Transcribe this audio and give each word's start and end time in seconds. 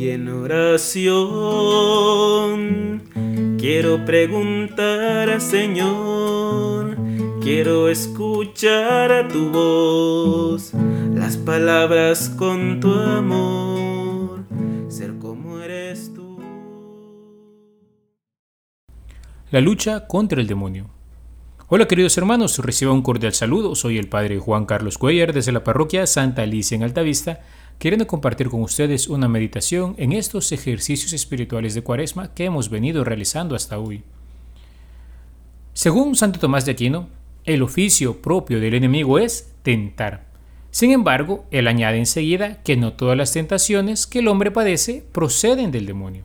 Hoy 0.00 0.08
en 0.12 0.28
oración 0.30 1.02
quiero 3.58 4.02
preguntar 4.06 5.38
Señor, 5.42 6.96
quiero 7.42 7.90
escuchar 7.90 9.12
a 9.12 9.28
tu 9.28 9.50
voz, 9.50 10.72
las 11.14 11.36
palabras 11.36 12.30
con 12.30 12.80
tu 12.80 12.90
amor, 12.90 14.46
ser 14.88 15.18
como 15.18 15.60
eres 15.60 16.14
tú. 16.14 16.38
La 19.50 19.60
lucha 19.60 20.06
contra 20.06 20.40
el 20.40 20.46
demonio. 20.46 20.88
Hola 21.68 21.86
queridos 21.86 22.16
hermanos, 22.16 22.58
reciba 22.60 22.90
un 22.92 23.02
cordial 23.02 23.34
saludo. 23.34 23.74
Soy 23.74 23.98
el 23.98 24.08
Padre 24.08 24.38
Juan 24.38 24.64
Carlos 24.64 24.96
Cuellar 24.96 25.34
desde 25.34 25.52
la 25.52 25.62
parroquia 25.62 26.06
Santa 26.06 26.40
Alicia 26.40 26.74
en 26.74 26.84
Altavista, 26.84 27.40
queriendo 27.80 28.06
compartir 28.06 28.50
con 28.50 28.60
ustedes 28.60 29.08
una 29.08 29.26
meditación 29.26 29.94
en 29.96 30.12
estos 30.12 30.52
ejercicios 30.52 31.14
espirituales 31.14 31.74
de 31.74 31.82
Cuaresma 31.82 32.34
que 32.34 32.44
hemos 32.44 32.68
venido 32.68 33.04
realizando 33.04 33.56
hasta 33.56 33.78
hoy. 33.78 34.02
Según 35.72 36.14
Santo 36.14 36.38
Tomás 36.38 36.66
de 36.66 36.72
Aquino, 36.72 37.08
el 37.46 37.62
oficio 37.62 38.20
propio 38.20 38.60
del 38.60 38.74
enemigo 38.74 39.18
es 39.18 39.54
tentar. 39.62 40.26
Sin 40.70 40.90
embargo, 40.90 41.46
él 41.50 41.66
añade 41.68 41.96
enseguida 41.96 42.62
que 42.62 42.76
no 42.76 42.92
todas 42.92 43.16
las 43.16 43.32
tentaciones 43.32 44.06
que 44.06 44.18
el 44.18 44.28
hombre 44.28 44.50
padece 44.50 45.02
proceden 45.10 45.70
del 45.70 45.86
demonio. 45.86 46.24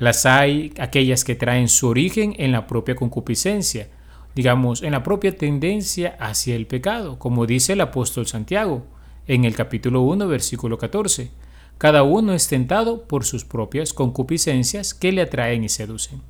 Las 0.00 0.26
hay 0.26 0.74
aquellas 0.80 1.22
que 1.22 1.36
traen 1.36 1.68
su 1.68 1.86
origen 1.86 2.34
en 2.38 2.50
la 2.50 2.66
propia 2.66 2.96
concupiscencia, 2.96 3.88
digamos, 4.34 4.82
en 4.82 4.90
la 4.90 5.04
propia 5.04 5.36
tendencia 5.36 6.16
hacia 6.18 6.56
el 6.56 6.66
pecado, 6.66 7.20
como 7.20 7.46
dice 7.46 7.74
el 7.74 7.82
apóstol 7.82 8.26
Santiago 8.26 8.97
en 9.28 9.44
el 9.44 9.54
capítulo 9.54 10.00
1, 10.00 10.26
versículo 10.26 10.78
14. 10.78 11.30
Cada 11.76 12.02
uno 12.02 12.32
es 12.32 12.48
tentado 12.48 13.06
por 13.06 13.24
sus 13.24 13.44
propias 13.44 13.92
concupiscencias 13.92 14.94
que 14.94 15.12
le 15.12 15.20
atraen 15.20 15.62
y 15.62 15.68
seducen. 15.68 16.22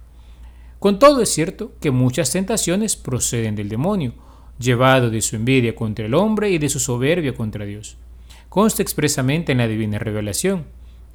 Con 0.81 0.99
todo 0.99 1.23
es 1.23 1.31
cierto 1.31 1.73
que 1.81 1.93
muchas 1.93 2.33
tentaciones 2.33 2.97
proceden 2.97 3.55
del 3.55 3.69
demonio, 3.69 4.15
llevado 4.59 5.11
de 5.11 5.23
su 5.23 5.37
envidia 5.37 5.75
contra 5.75 6.07
el 6.07 6.15
hombre 6.15 6.51
y 6.51 6.59
de 6.59 6.69
su 6.69 6.81
soberbia 6.81 7.35
contra 7.35 7.65
Dios. 7.65 7.97
Consta 8.49 8.83
expresamente 8.83 9.53
en 9.53 9.59
la 9.59 9.69
divina 9.69 9.99
revelación, 9.99 10.67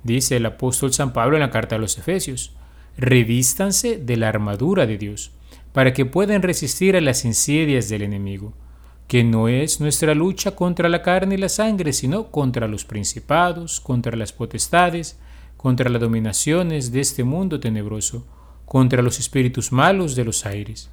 dice 0.03 0.37
el 0.37 0.45
apóstol 0.45 0.93
San 0.93 1.11
Pablo 1.11 1.35
en 1.35 1.41
la 1.41 1.51
carta 1.51 1.75
a 1.75 1.79
los 1.79 1.97
Efesios, 1.97 2.53
revístanse 2.97 3.97
de 3.97 4.17
la 4.17 4.29
armadura 4.29 4.85
de 4.85 4.97
Dios 4.97 5.31
para 5.73 5.93
que 5.93 6.05
puedan 6.05 6.43
resistir 6.43 6.95
a 6.95 7.01
las 7.01 7.25
insidias 7.25 7.89
del 7.89 8.03
enemigo, 8.03 8.53
que 9.13 9.23
no 9.23 9.47
es 9.47 9.79
nuestra 9.79 10.15
lucha 10.15 10.55
contra 10.55 10.89
la 10.89 11.03
carne 11.03 11.35
y 11.35 11.37
la 11.37 11.47
sangre, 11.47 11.93
sino 11.93 12.31
contra 12.31 12.67
los 12.67 12.83
principados, 12.83 13.79
contra 13.79 14.17
las 14.17 14.33
potestades, 14.33 15.19
contra 15.55 15.87
las 15.91 16.01
dominaciones 16.01 16.91
de 16.91 17.01
este 17.01 17.23
mundo 17.23 17.59
tenebroso, 17.59 18.25
contra 18.65 19.03
los 19.03 19.19
espíritus 19.19 19.71
malos 19.71 20.15
de 20.15 20.25
los 20.25 20.47
aires. 20.47 20.89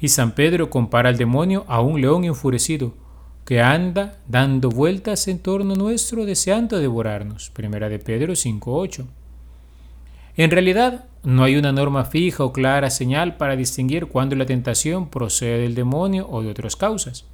Y 0.00 0.08
San 0.08 0.32
Pedro 0.32 0.70
compara 0.70 1.10
al 1.10 1.18
demonio 1.18 1.66
a 1.68 1.82
un 1.82 2.00
león 2.00 2.24
enfurecido, 2.24 2.94
que 3.44 3.60
anda 3.60 4.16
dando 4.26 4.70
vueltas 4.70 5.28
en 5.28 5.40
torno 5.40 5.74
nuestro 5.74 6.24
deseando 6.24 6.78
devorarnos. 6.78 7.50
Primera 7.50 7.90
de 7.90 7.98
Pedro 7.98 8.32
5.8. 8.32 9.04
En 10.38 10.50
realidad, 10.50 11.04
no 11.24 11.44
hay 11.44 11.56
una 11.56 11.72
norma 11.72 12.04
fija 12.04 12.44
o 12.44 12.52
clara 12.52 12.90
señal 12.90 13.36
para 13.36 13.56
distinguir 13.56 14.06
cuándo 14.06 14.36
la 14.36 14.46
tentación 14.46 15.08
procede 15.08 15.58
del 15.58 15.74
demonio 15.74 16.28
o 16.30 16.42
de 16.42 16.50
otras 16.50 16.76
causas. 16.76 17.24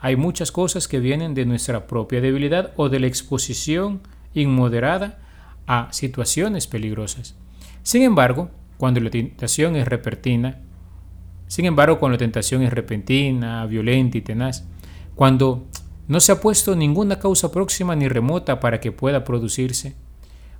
Hay 0.00 0.16
muchas 0.16 0.50
cosas 0.50 0.88
que 0.88 0.98
vienen 0.98 1.34
de 1.34 1.46
nuestra 1.46 1.86
propia 1.86 2.20
debilidad 2.20 2.72
o 2.76 2.88
de 2.88 3.00
la 3.00 3.06
exposición 3.06 4.00
inmoderada 4.34 5.18
a 5.66 5.92
situaciones 5.92 6.66
peligrosas. 6.66 7.36
Sin 7.82 8.02
embargo, 8.02 8.50
cuando 8.78 9.00
la 9.00 9.10
tentación 9.10 9.76
es 9.76 9.86
repentina, 9.86 10.58
sin 11.46 11.64
embargo, 11.64 11.98
cuando 11.98 12.14
la 12.14 12.18
tentación 12.18 12.62
es 12.62 12.72
repentina, 12.72 13.66
violenta 13.66 14.18
y 14.18 14.20
tenaz, 14.20 14.64
cuando 15.14 15.66
no 16.08 16.18
se 16.20 16.32
ha 16.32 16.40
puesto 16.40 16.74
ninguna 16.74 17.18
causa 17.18 17.52
próxima 17.52 17.94
ni 17.94 18.08
remota 18.08 18.58
para 18.58 18.80
que 18.80 18.92
pueda 18.92 19.24
producirse, 19.24 19.94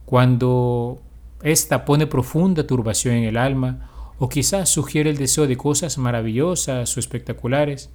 cuando 0.05 1.01
esta 1.43 1.85
pone 1.85 2.07
profunda 2.07 2.67
turbación 2.67 3.15
en 3.15 3.25
el 3.25 3.37
alma, 3.37 3.91
o 4.19 4.29
quizás 4.29 4.69
sugiere 4.69 5.11
el 5.11 5.17
deseo 5.17 5.47
de 5.47 5.57
cosas 5.57 5.97
maravillosas 5.97 6.97
o 6.97 7.01
espectaculares, 7.01 7.91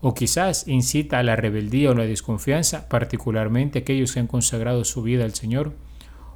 o 0.00 0.14
quizás 0.14 0.66
incita 0.68 1.18
a 1.18 1.22
la 1.22 1.36
rebeldía 1.36 1.90
o 1.90 1.94
la 1.94 2.04
desconfianza, 2.04 2.88
particularmente 2.88 3.80
aquellos 3.80 4.12
que 4.12 4.20
han 4.20 4.26
consagrado 4.26 4.84
su 4.84 5.02
vida 5.02 5.24
al 5.24 5.34
Señor, 5.34 5.72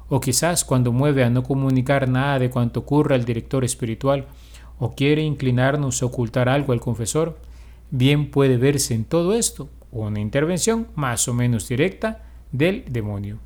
o 0.09 0.19
quizás 0.19 0.63
cuando 0.63 0.91
mueve 0.91 1.23
a 1.23 1.29
no 1.29 1.43
comunicar 1.43 2.07
nada 2.07 2.39
de 2.39 2.49
cuanto 2.49 2.81
ocurre 2.81 3.15
al 3.15 3.25
director 3.25 3.63
espiritual, 3.63 4.27
o 4.79 4.95
quiere 4.95 5.21
inclinarnos 5.21 6.01
a 6.01 6.05
ocultar 6.05 6.49
algo 6.49 6.73
al 6.73 6.81
confesor, 6.81 7.37
bien 7.91 8.31
puede 8.31 8.57
verse 8.57 8.93
en 8.93 9.05
todo 9.05 9.33
esto 9.33 9.69
una 9.91 10.19
intervención 10.19 10.87
más 10.95 11.27
o 11.27 11.33
menos 11.33 11.67
directa 11.67 12.23
del 12.51 12.85
demonio. 12.89 13.39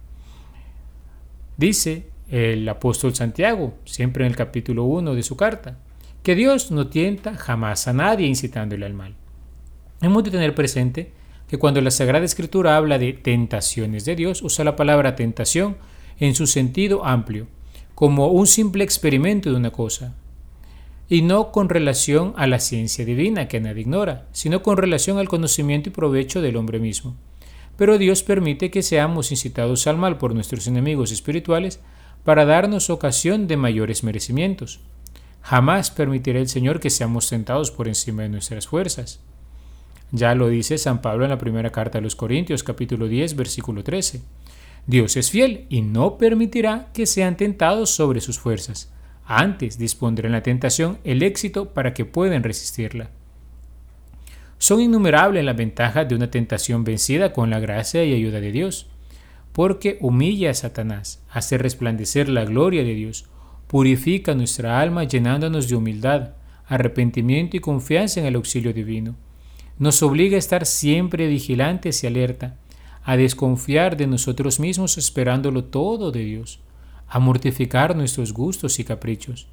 Dice 1.57 2.09
el 2.29 2.67
apóstol 2.67 3.15
Santiago, 3.15 3.75
siempre 3.85 4.25
en 4.25 4.31
el 4.31 4.37
capítulo 4.37 4.83
1 4.83 5.15
de 5.15 5.23
su 5.23 5.37
carta, 5.37 5.77
que 6.23 6.35
Dios 6.35 6.71
no 6.71 6.87
tienta 6.87 7.35
jamás 7.35 7.87
a 7.87 7.93
nadie 7.93 8.27
incitándole 8.27 8.85
al 8.85 8.93
mal. 8.93 9.15
Hemos 10.01 10.23
de 10.23 10.31
tener 10.31 10.53
presente 10.53 11.11
que 11.47 11.57
cuando 11.57 11.81
la 11.81 11.91
Sagrada 11.91 12.25
Escritura 12.25 12.75
habla 12.75 12.99
de 12.99 13.13
tentaciones 13.13 14.03
de 14.05 14.15
Dios, 14.15 14.41
usa 14.41 14.65
la 14.65 14.75
palabra 14.75 15.15
tentación 15.15 15.77
en 16.19 16.35
su 16.35 16.47
sentido 16.47 17.05
amplio, 17.05 17.47
como 17.95 18.27
un 18.27 18.45
simple 18.45 18.83
experimento 18.83 19.49
de 19.49 19.55
una 19.55 19.71
cosa, 19.71 20.13
y 21.09 21.21
no 21.21 21.51
con 21.51 21.69
relación 21.69 22.33
a 22.35 22.47
la 22.47 22.59
ciencia 22.59 23.05
divina 23.05 23.47
que 23.47 23.61
nadie 23.61 23.81
ignora, 23.81 24.27
sino 24.33 24.61
con 24.61 24.75
relación 24.75 25.17
al 25.17 25.29
conocimiento 25.29 25.89
y 25.89 25.93
provecho 25.93 26.41
del 26.41 26.57
hombre 26.57 26.79
mismo. 26.79 27.15
Pero 27.77 27.97
Dios 27.97 28.23
permite 28.23 28.69
que 28.69 28.83
seamos 28.83 29.31
incitados 29.31 29.87
al 29.87 29.97
mal 29.97 30.17
por 30.17 30.33
nuestros 30.33 30.67
enemigos 30.67 31.11
espirituales 31.11 31.79
para 32.27 32.43
darnos 32.43 32.89
ocasión 32.89 33.47
de 33.47 33.55
mayores 33.55 34.03
merecimientos. 34.03 34.81
Jamás 35.41 35.91
permitirá 35.91 36.39
el 36.39 36.49
Señor 36.49 36.81
que 36.81 36.89
seamos 36.89 37.29
tentados 37.29 37.71
por 37.71 37.87
encima 37.87 38.23
de 38.23 38.27
nuestras 38.27 38.67
fuerzas. 38.67 39.21
Ya 40.11 40.35
lo 40.35 40.49
dice 40.49 40.77
San 40.77 41.01
Pablo 41.01 41.23
en 41.23 41.29
la 41.29 41.37
primera 41.37 41.69
carta 41.69 41.99
a 41.99 42.01
los 42.01 42.17
Corintios 42.17 42.63
capítulo 42.63 43.07
10 43.07 43.37
versículo 43.37 43.81
13. 43.81 44.19
Dios 44.87 45.15
es 45.15 45.31
fiel 45.31 45.67
y 45.69 45.81
no 45.83 46.17
permitirá 46.17 46.89
que 46.93 47.05
sean 47.05 47.37
tentados 47.37 47.91
sobre 47.91 48.19
sus 48.19 48.37
fuerzas. 48.37 48.91
Antes 49.25 49.77
dispondrá 49.77 50.27
en 50.27 50.33
la 50.33 50.43
tentación 50.43 50.97
el 51.05 51.23
éxito 51.23 51.69
para 51.73 51.93
que 51.93 52.03
puedan 52.03 52.43
resistirla. 52.43 53.09
Son 54.57 54.81
innumerables 54.81 55.45
las 55.45 55.55
ventajas 55.55 56.09
de 56.09 56.15
una 56.15 56.29
tentación 56.29 56.83
vencida 56.83 57.31
con 57.31 57.49
la 57.49 57.61
gracia 57.61 58.03
y 58.03 58.13
ayuda 58.13 58.41
de 58.41 58.51
Dios 58.51 58.87
porque 59.57 59.97
humilla 60.01 60.51
a 60.51 60.53
Satanás, 60.53 61.23
hace 61.31 61.57
resplandecer 61.57 62.29
la 62.29 62.45
gloria 62.45 62.83
de 62.83 62.93
Dios, 62.93 63.25
purifica 63.65 64.35
nuestra 64.35 64.79
alma 64.79 65.05
llenándonos 65.05 65.67
de 65.67 65.75
humildad, 65.75 66.33
arrepentimiento 66.67 67.57
y 67.57 67.59
confianza 67.59 68.19
en 68.19 68.27
el 68.27 68.35
auxilio 68.35 68.71
divino. 68.71 69.15
Nos 69.79 70.03
obliga 70.03 70.35
a 70.35 70.37
estar 70.37 70.67
siempre 70.67 71.25
vigilantes 71.25 72.03
y 72.03 72.05
alerta, 72.05 72.55
a 73.03 73.17
desconfiar 73.17 73.97
de 73.97 74.05
nosotros 74.05 74.59
mismos 74.59 74.99
esperándolo 74.99 75.63
todo 75.63 76.11
de 76.11 76.23
Dios, 76.23 76.59
a 77.07 77.17
mortificar 77.17 77.95
nuestros 77.95 78.33
gustos 78.33 78.77
y 78.77 78.83
caprichos. 78.83 79.47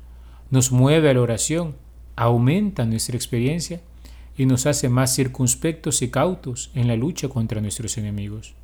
Nos 0.51 0.71
mueve 0.71 1.09
a 1.09 1.15
la 1.15 1.23
oración, 1.23 1.77
aumenta 2.15 2.85
nuestra 2.85 3.17
experiencia 3.17 3.81
y 4.37 4.45
nos 4.45 4.67
hace 4.67 4.91
más 4.91 5.17
circunspectos 5.17 6.03
y 6.03 6.11
cautos 6.11 6.71
en 6.75 6.89
la 6.89 6.97
lucha 6.97 7.31
contra 7.31 7.63
nuestros 7.63 7.97
enemigos. 7.97 8.55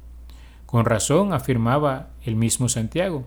Con 0.70 0.84
razón 0.84 1.32
afirmaba 1.32 2.10
el 2.22 2.36
mismo 2.36 2.68
Santiago, 2.68 3.24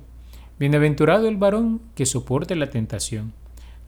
Bienaventurado 0.60 1.28
el 1.28 1.36
varón 1.36 1.82
que 1.96 2.06
soporte 2.06 2.56
la 2.56 2.70
tentación, 2.70 3.34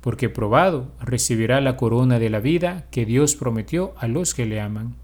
porque 0.02 0.30
probado 0.30 0.92
recibirá 1.00 1.62
la 1.62 1.78
corona 1.78 2.20
de 2.20 2.30
la 2.30 2.40
vida 2.40 2.86
que 2.92 3.06
Dios 3.06 3.36
prometió 3.36 3.94
a 3.98 4.08
los 4.08 4.34
que 4.34 4.46
le 4.46 4.60
aman. 4.60 4.96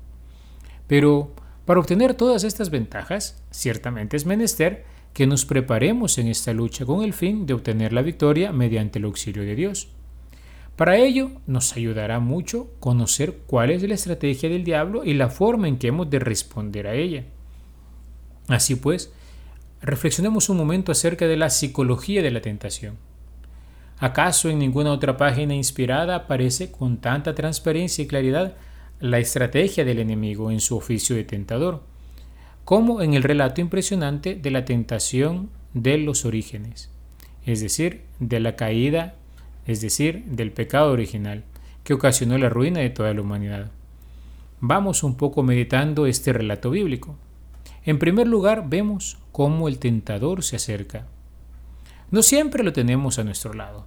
Pero 0.88 1.34
para 1.66 1.80
obtener 1.80 2.16
todas 2.16 2.44
estas 2.44 2.72
ventajas, 2.72 3.42
ciertamente 3.52 4.18
es 4.18 4.26
menester 4.26 4.84
que 5.14 5.28
nos 5.28 5.46
preparemos 5.46 6.18
en 6.18 6.28
esta 6.28 6.52
lucha 6.52 6.86
con 6.86 7.04
el 7.04 7.14
fin 7.14 7.46
de 7.46 7.54
obtener 7.54 7.94
la 7.94 8.02
victoria 8.02 8.52
mediante 8.52 8.98
el 9.00 9.06
auxilio 9.06 9.44
de 9.44 9.56
Dios. 9.56 9.90
Para 10.76 10.98
ello 10.98 11.32
nos 11.46 11.78
ayudará 11.78 12.20
mucho 12.20 12.72
conocer 12.80 13.38
cuál 13.46 13.70
es 13.70 13.84
la 13.84 13.94
estrategia 13.94 14.50
del 14.50 14.64
diablo 14.64 15.06
y 15.06 15.14
la 15.14 15.30
forma 15.30 15.68
en 15.68 15.78
que 15.78 15.88
hemos 15.88 16.10
de 16.10 16.20
responder 16.20 16.88
a 16.88 16.96
ella. 16.96 17.24
Así 18.52 18.76
pues, 18.76 19.14
reflexionemos 19.82 20.50
un 20.50 20.58
momento 20.58 20.92
acerca 20.92 21.26
de 21.26 21.38
la 21.38 21.50
psicología 21.50 22.22
de 22.22 22.32
la 22.32 22.42
tentación. 22.42 22.98
¿Acaso 23.98 24.50
en 24.50 24.60
ninguna 24.60 24.92
otra 24.92 25.16
página 25.16 25.56
inspirada 25.56 26.16
aparece 26.16 26.70
con 26.70 26.98
tanta 26.98 27.34
transparencia 27.34 28.04
y 28.04 28.08
claridad 28.08 28.56
la 29.00 29.20
estrategia 29.20 29.86
del 29.86 30.00
enemigo 30.00 30.52
en 30.52 30.60
su 30.60 30.76
oficio 30.76 31.16
de 31.16 31.24
tentador, 31.24 31.84
como 32.66 33.02
en 33.02 33.14
el 33.14 33.24
relato 33.24 33.62
impresionante 33.62 34.36
de 34.36 34.52
la 34.52 34.66
tentación 34.66 35.50
de 35.74 35.98
los 35.98 36.26
orígenes, 36.26 36.90
es 37.46 37.62
decir, 37.62 38.02
de 38.20 38.40
la 38.40 38.56
caída, 38.56 39.16
es 39.66 39.80
decir, 39.82 40.26
del 40.26 40.52
pecado 40.52 40.92
original, 40.92 41.44
que 41.84 41.94
ocasionó 41.94 42.38
la 42.38 42.50
ruina 42.50 42.82
de 42.82 42.90
toda 42.90 43.14
la 43.14 43.22
humanidad. 43.22 43.72
Vamos 44.60 45.04
un 45.04 45.16
poco 45.16 45.42
meditando 45.42 46.06
este 46.06 46.34
relato 46.34 46.70
bíblico. 46.70 47.18
En 47.84 47.98
primer 47.98 48.28
lugar, 48.28 48.70
vemos 48.70 49.18
cómo 49.32 49.68
el 49.68 49.80
tentador 49.80 50.44
se 50.44 50.58
acerca. 50.58 51.08
No 52.12 52.22
siempre 52.22 52.64
lo 52.64 52.74
tenemos 52.74 53.18
a 53.18 53.24
nuestro 53.24 53.54
lado. 53.54 53.86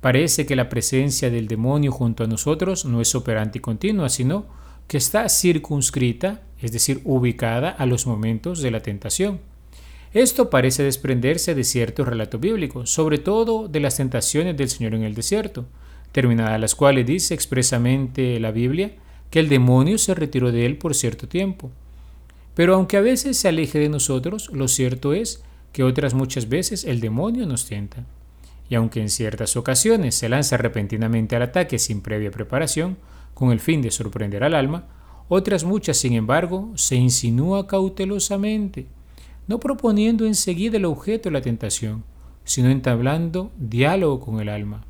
Parece 0.00 0.46
que 0.46 0.56
la 0.56 0.68
presencia 0.68 1.30
del 1.30 1.48
demonio 1.48 1.90
junto 1.90 2.24
a 2.24 2.26
nosotros 2.26 2.84
no 2.84 3.00
es 3.00 3.14
operante 3.14 3.58
y 3.58 3.60
continua, 3.60 4.08
sino 4.08 4.46
que 4.86 4.96
está 4.98 5.28
circunscrita, 5.28 6.42
es 6.62 6.72
decir, 6.72 7.00
ubicada 7.04 7.70
a 7.70 7.86
los 7.86 8.06
momentos 8.06 8.62
de 8.62 8.70
la 8.70 8.80
tentación. 8.80 9.40
Esto 10.14 10.48
parece 10.48 10.82
desprenderse 10.82 11.54
de 11.54 11.64
ciertos 11.64 12.08
relatos 12.08 12.40
bíblicos, 12.40 12.88
sobre 12.90 13.18
todo 13.18 13.68
de 13.68 13.80
las 13.80 13.96
tentaciones 13.96 14.56
del 14.56 14.70
Señor 14.70 14.94
en 14.94 15.02
el 15.02 15.14
desierto, 15.14 15.66
terminadas 16.12 16.60
las 16.60 16.74
cuales 16.74 17.04
dice 17.04 17.34
expresamente 17.34 18.40
la 18.40 18.52
Biblia 18.52 18.92
que 19.28 19.40
el 19.40 19.48
demonio 19.48 19.98
se 19.98 20.14
retiró 20.14 20.52
de 20.52 20.64
él 20.64 20.78
por 20.78 20.94
cierto 20.94 21.28
tiempo. 21.28 21.70
Pero 22.56 22.74
aunque 22.74 22.96
a 22.96 23.02
veces 23.02 23.36
se 23.36 23.48
aleje 23.48 23.78
de 23.78 23.90
nosotros, 23.90 24.48
lo 24.50 24.66
cierto 24.66 25.12
es 25.12 25.44
que 25.72 25.84
otras 25.84 26.14
muchas 26.14 26.48
veces 26.48 26.84
el 26.84 27.00
demonio 27.00 27.44
nos 27.46 27.66
tienta. 27.66 28.06
Y 28.70 28.76
aunque 28.76 29.02
en 29.02 29.10
ciertas 29.10 29.56
ocasiones 29.58 30.14
se 30.14 30.30
lanza 30.30 30.56
repentinamente 30.56 31.36
al 31.36 31.42
ataque 31.42 31.78
sin 31.78 32.00
previa 32.00 32.30
preparación, 32.30 32.96
con 33.34 33.52
el 33.52 33.60
fin 33.60 33.82
de 33.82 33.90
sorprender 33.90 34.42
al 34.42 34.54
alma, 34.54 34.86
otras 35.28 35.64
muchas, 35.64 35.98
sin 35.98 36.14
embargo, 36.14 36.72
se 36.76 36.96
insinúa 36.96 37.66
cautelosamente, 37.66 38.86
no 39.46 39.60
proponiendo 39.60 40.24
enseguida 40.24 40.78
el 40.78 40.86
objeto 40.86 41.28
de 41.28 41.34
la 41.34 41.42
tentación, 41.42 42.04
sino 42.44 42.70
entablando 42.70 43.52
diálogo 43.58 44.18
con 44.18 44.40
el 44.40 44.48
alma. 44.48 44.86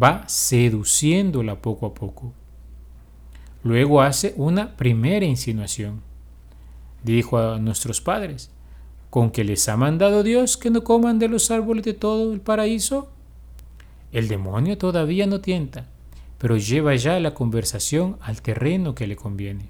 Va 0.00 0.22
seduciéndola 0.28 1.60
poco 1.60 1.86
a 1.86 1.94
poco. 1.94 2.32
Luego 3.64 4.00
hace 4.00 4.32
una 4.36 4.76
primera 4.76 5.26
insinuación. 5.26 6.05
Dijo 7.06 7.38
a 7.38 7.60
nuestros 7.60 8.00
padres, 8.00 8.50
¿con 9.10 9.30
que 9.30 9.44
les 9.44 9.68
ha 9.68 9.76
mandado 9.76 10.24
Dios 10.24 10.56
que 10.56 10.70
no 10.70 10.82
coman 10.82 11.20
de 11.20 11.28
los 11.28 11.52
árboles 11.52 11.84
de 11.84 11.94
todo 11.94 12.32
el 12.32 12.40
paraíso? 12.40 13.12
El 14.10 14.26
demonio 14.26 14.76
todavía 14.76 15.24
no 15.28 15.40
tienta, 15.40 15.86
pero 16.38 16.56
lleva 16.56 16.96
ya 16.96 17.20
la 17.20 17.32
conversación 17.32 18.16
al 18.20 18.42
terreno 18.42 18.96
que 18.96 19.06
le 19.06 19.14
conviene. 19.14 19.68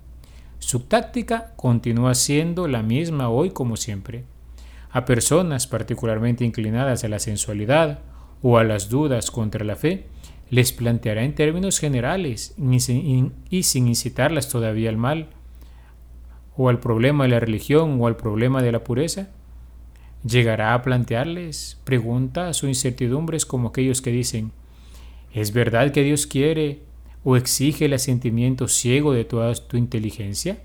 Su 0.61 0.81
táctica 0.81 1.53
continúa 1.57 2.15
siendo 2.15 2.69
la 2.69 2.83
misma 2.83 3.29
hoy 3.29 3.51
como 3.51 3.77
siempre. 3.77 4.25
A 4.91 5.05
personas 5.05 5.67
particularmente 5.67 6.43
inclinadas 6.43 7.05
a 7.05 7.09
la 7.09 7.19
sensualidad 7.19 7.99
o 8.41 8.57
a 8.57 8.65
las 8.65 8.89
dudas 8.89 9.31
contra 9.31 9.63
la 9.63 9.77
fe, 9.77 10.07
les 10.49 10.73
planteará 10.73 11.23
en 11.23 11.35
términos 11.35 11.81
generales 11.81 12.55
y 12.59 13.63
sin 13.63 13.89
incitarlas 13.89 14.49
todavía 14.49 14.89
al 14.89 14.97
mal, 14.97 15.36
o 16.57 16.69
al 16.69 16.81
problema 16.81 17.25
de 17.25 17.31
la 17.31 17.41
religión 17.41 18.01
o 18.01 18.07
al 18.07 18.17
problema 18.17 18.63
de 18.63 18.73
la 18.73 18.85
pureza, 18.85 19.29
llegará 20.25 20.75
a 20.75 20.83
plantearles 20.83 21.79
preguntas 21.85 22.63
o 22.63 22.69
incertidumbres 22.69 23.47
como 23.47 23.69
aquellos 23.69 24.01
que 24.03 24.11
dicen, 24.11 24.53
¿Es 25.37 25.53
verdad 25.53 25.93
que 25.93 26.03
Dios 26.03 26.27
quiere 26.27 26.81
o 27.23 27.37
exige 27.37 27.85
el 27.85 27.93
asentimiento 27.93 28.69
ciego 28.69 29.13
de 29.13 29.27
toda 29.27 29.55
tu 29.55 29.77
inteligencia? 29.77 30.63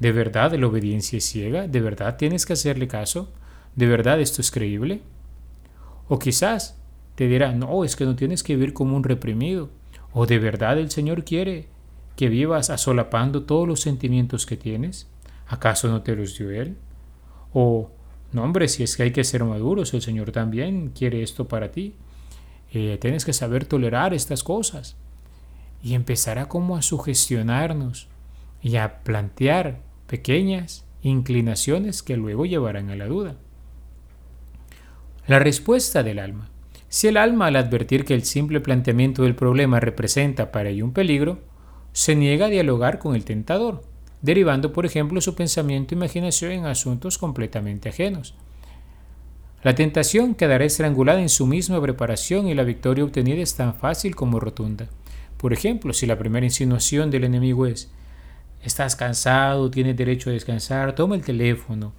¿De 0.00 0.10
verdad 0.10 0.52
la 0.54 0.66
obediencia 0.66 1.18
es 1.18 1.24
ciega? 1.24 1.68
¿De 1.68 1.80
verdad 1.80 2.16
tienes 2.16 2.44
que 2.44 2.54
hacerle 2.54 2.88
caso? 2.88 3.30
¿De 3.76 3.86
verdad 3.86 4.20
esto 4.20 4.40
es 4.40 4.50
creíble? 4.50 5.02
O 6.08 6.18
quizás 6.18 6.76
te 7.14 7.28
dirá, 7.28 7.52
no, 7.52 7.84
es 7.84 7.94
que 7.94 8.06
no 8.06 8.16
tienes 8.16 8.42
que 8.42 8.56
vivir 8.56 8.72
como 8.72 8.96
un 8.96 9.04
reprimido. 9.04 9.70
¿O 10.12 10.26
de 10.26 10.40
verdad 10.40 10.78
el 10.78 10.90
Señor 10.90 11.22
quiere 11.24 11.66
que 12.16 12.28
vivas 12.28 12.70
asolapando 12.70 13.44
todos 13.44 13.68
los 13.68 13.80
sentimientos 13.82 14.46
que 14.46 14.56
tienes? 14.56 15.06
¿Acaso 15.48 15.88
no 15.88 16.02
te 16.02 16.14
los 16.14 16.36
dio 16.36 16.50
Él? 16.50 16.76
O, 17.52 17.90
no 18.32 18.44
hombre, 18.44 18.68
si 18.68 18.82
es 18.82 18.96
que 18.96 19.04
hay 19.04 19.10
que 19.10 19.24
ser 19.24 19.42
maduros, 19.44 19.94
el 19.94 20.02
Señor 20.02 20.30
también 20.30 20.90
quiere 20.90 21.22
esto 21.22 21.48
para 21.48 21.72
ti. 21.72 21.94
Eh, 22.72 22.98
tienes 23.00 23.24
que 23.24 23.32
saber 23.32 23.64
tolerar 23.64 24.12
estas 24.12 24.44
cosas. 24.44 24.96
Y 25.82 25.94
empezará 25.94 26.48
como 26.48 26.76
a 26.76 26.82
sugestionarnos 26.82 28.08
y 28.60 28.76
a 28.76 29.02
plantear 29.02 29.80
pequeñas 30.06 30.84
inclinaciones 31.02 32.02
que 32.02 32.16
luego 32.16 32.44
llevarán 32.44 32.90
a 32.90 32.96
la 32.96 33.06
duda. 33.06 33.36
La 35.26 35.38
respuesta 35.38 36.02
del 36.02 36.18
alma. 36.18 36.50
Si 36.88 37.06
el 37.06 37.16
alma 37.16 37.46
al 37.46 37.56
advertir 37.56 38.04
que 38.04 38.14
el 38.14 38.24
simple 38.24 38.60
planteamiento 38.60 39.22
del 39.22 39.34
problema 39.34 39.78
representa 39.78 40.50
para 40.50 40.70
ella 40.70 40.84
un 40.84 40.92
peligro, 40.92 41.38
se 41.92 42.16
niega 42.16 42.46
a 42.46 42.50
dialogar 42.50 42.98
con 42.98 43.14
el 43.14 43.24
tentador, 43.24 43.82
derivando 44.22 44.72
por 44.72 44.86
ejemplo 44.86 45.20
su 45.20 45.34
pensamiento 45.34 45.94
e 45.94 45.98
imaginación 45.98 46.52
en 46.52 46.66
asuntos 46.66 47.18
completamente 47.18 47.88
ajenos. 47.88 48.34
La 49.62 49.74
tentación 49.74 50.34
quedará 50.34 50.64
estrangulada 50.64 51.20
en 51.20 51.28
su 51.28 51.46
misma 51.46 51.80
preparación 51.80 52.46
y 52.48 52.54
la 52.54 52.62
victoria 52.62 53.04
obtenida 53.04 53.42
es 53.42 53.56
tan 53.56 53.74
fácil 53.74 54.14
como 54.14 54.38
rotunda. 54.38 54.88
Por 55.36 55.52
ejemplo, 55.52 55.92
si 55.92 56.06
la 56.06 56.18
primera 56.18 56.46
insinuación 56.46 57.10
del 57.10 57.24
enemigo 57.24 57.66
es, 57.66 57.90
estás 58.62 58.96
cansado, 58.96 59.70
tienes 59.70 59.96
derecho 59.96 60.30
a 60.30 60.32
descansar, 60.32 60.94
toma 60.94 61.16
el 61.16 61.22
teléfono, 61.22 61.92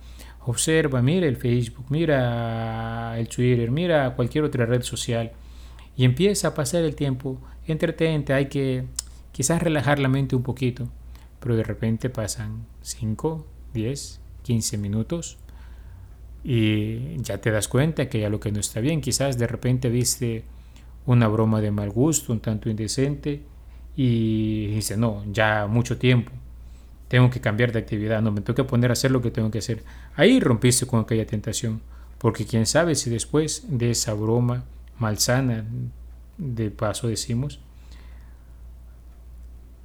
observa, 0.45 1.01
mira 1.01 1.27
el 1.27 1.36
Facebook, 1.36 1.86
mira 1.89 3.16
el 3.18 3.27
Twitter, 3.27 3.71
mira 3.71 4.16
cualquier 4.16 4.45
otra 4.45 4.66
red 4.66 4.81
social 4.81 5.31
y 5.95 6.06
empieza 6.06 6.50
a 6.50 6.54
pasar 6.54 6.83
el 6.83 6.95
tiempo, 6.95 7.42
entretente, 7.68 8.33
hay 8.33 8.48
que 8.48 8.86
quizás 9.31 9.62
relajar 9.62 10.00
la 10.00 10.07
mente 10.07 10.36
un 10.36 10.44
poquito, 10.44 10.88
pero 11.39 11.56
de 11.56 11.63
repente 11.63 12.09
pasan 12.09 12.65
5, 12.81 13.45
10, 13.74 14.19
15 14.44 14.77
minutos 14.77 15.38
y 16.44 17.18
ya 17.21 17.39
te 17.39 17.51
das 17.51 17.68
cuenta 17.68 18.09
que 18.09 18.19
ya 18.19 18.30
lo 18.30 18.39
que 18.39 18.51
no 18.51 18.59
está 18.59 18.80
bien, 18.80 19.01
quizás 19.01 19.38
de 19.38 19.47
repente 19.47 19.89
viste 19.89 20.44
una 21.06 21.27
broma 21.27 21.62
de 21.62 21.71
mal 21.71 21.89
gusto, 21.89 22.31
un 22.31 22.39
tanto 22.39 22.69
indecente 22.69 23.41
y 23.95 24.68
dice, 24.68 24.95
no, 24.95 25.24
ya 25.31 25.68
mucho 25.68 25.97
tiempo, 25.97 26.31
tengo 27.07 27.30
que 27.30 27.42
cambiar 27.42 27.71
de 27.71 27.80
actividad, 27.80 28.21
no 28.21 28.31
me 28.31 28.42
tengo 28.42 28.56
que 28.56 28.63
poner 28.63 28.92
a 28.92 28.94
hacer 28.94 29.12
lo 29.12 29.21
que 29.21 29.31
tengo 29.31 29.51
que 29.51 29.57
hacer. 29.57 29.83
Ahí 30.15 30.40
rompiste 30.40 30.85
con 30.85 31.02
aquella 31.02 31.25
tentación, 31.25 31.81
porque 32.19 32.45
quién 32.45 32.66
sabe 32.66 32.95
si 32.95 33.09
después 33.09 33.66
de 33.68 33.92
esa 33.92 34.14
broma 34.14 34.64
malsana, 34.99 35.66
de 36.37 36.71
paso 36.71 37.07
decimos, 37.07 37.59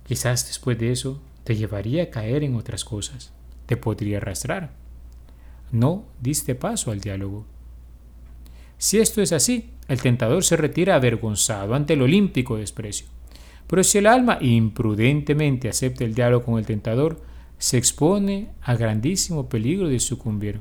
quizás 0.06 0.46
después 0.46 0.78
de 0.78 0.92
eso 0.92 1.20
te 1.44 1.56
llevaría 1.56 2.04
a 2.04 2.10
caer 2.10 2.42
en 2.42 2.56
otras 2.56 2.84
cosas, 2.84 3.32
te 3.66 3.76
podría 3.76 4.16
arrastrar 4.16 4.84
no 5.74 6.04
diste 6.20 6.54
paso 6.54 6.90
al 6.90 7.00
diálogo. 7.00 7.44
Si 8.78 8.98
esto 8.98 9.20
es 9.20 9.32
así, 9.32 9.70
el 9.88 10.00
tentador 10.00 10.44
se 10.44 10.56
retira 10.56 10.94
avergonzado 10.94 11.74
ante 11.74 11.94
el 11.94 12.02
olímpico 12.02 12.56
desprecio. 12.56 13.06
Pero 13.66 13.82
si 13.82 13.98
el 13.98 14.06
alma 14.06 14.38
imprudentemente 14.40 15.68
acepta 15.68 16.04
el 16.04 16.14
diálogo 16.14 16.44
con 16.44 16.58
el 16.58 16.66
tentador, 16.66 17.20
se 17.58 17.76
expone 17.76 18.50
a 18.62 18.76
grandísimo 18.76 19.48
peligro 19.48 19.88
de 19.88 19.98
sucumbir. 20.00 20.60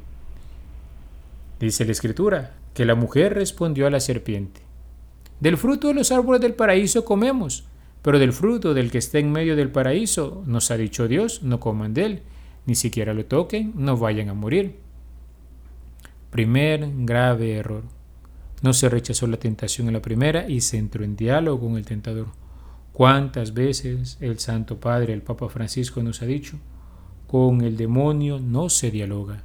Dice 1.59 1.85
la 1.85 1.91
escritura 1.91 2.55
que 2.73 2.85
la 2.85 2.95
mujer 2.95 3.35
respondió 3.35 3.87
a 3.87 3.91
la 3.91 3.99
serpiente, 3.99 4.61
Del 5.39 5.57
fruto 5.57 5.89
de 5.89 5.93
los 5.93 6.11
árboles 6.11 6.41
del 6.41 6.53
paraíso 6.53 7.05
comemos, 7.05 7.65
pero 8.03 8.19
del 8.19 8.33
fruto 8.33 8.73
del 8.73 8.91
que 8.91 8.99
está 8.99 9.17
en 9.17 9.31
medio 9.31 9.55
del 9.55 9.71
paraíso, 9.71 10.43
nos 10.45 10.69
ha 10.69 10.77
dicho 10.77 11.07
Dios, 11.07 11.41
no 11.41 11.59
coman 11.59 11.93
de 11.93 12.05
él, 12.05 12.21
ni 12.65 12.75
siquiera 12.75 13.13
lo 13.13 13.25
toquen, 13.25 13.73
no 13.75 13.97
vayan 13.97 14.29
a 14.29 14.33
morir. 14.33 14.75
Primer 16.29 16.89
grave 17.05 17.53
error. 17.53 17.83
No 18.61 18.73
se 18.73 18.89
rechazó 18.89 19.25
la 19.27 19.37
tentación 19.37 19.87
en 19.87 19.93
la 19.93 20.01
primera 20.01 20.49
y 20.49 20.61
se 20.61 20.77
entró 20.77 21.03
en 21.03 21.15
diálogo 21.15 21.67
con 21.67 21.77
el 21.77 21.85
tentador. 21.85 22.27
¿Cuántas 22.91 23.53
veces 23.53 24.17
el 24.19 24.37
Santo 24.39 24.79
Padre, 24.79 25.13
el 25.13 25.21
Papa 25.21 25.47
Francisco, 25.49 26.03
nos 26.03 26.21
ha 26.21 26.25
dicho? 26.25 26.57
Con 27.27 27.61
el 27.61 27.77
demonio 27.77 28.39
no 28.39 28.69
se 28.69 28.91
dialoga. 28.91 29.43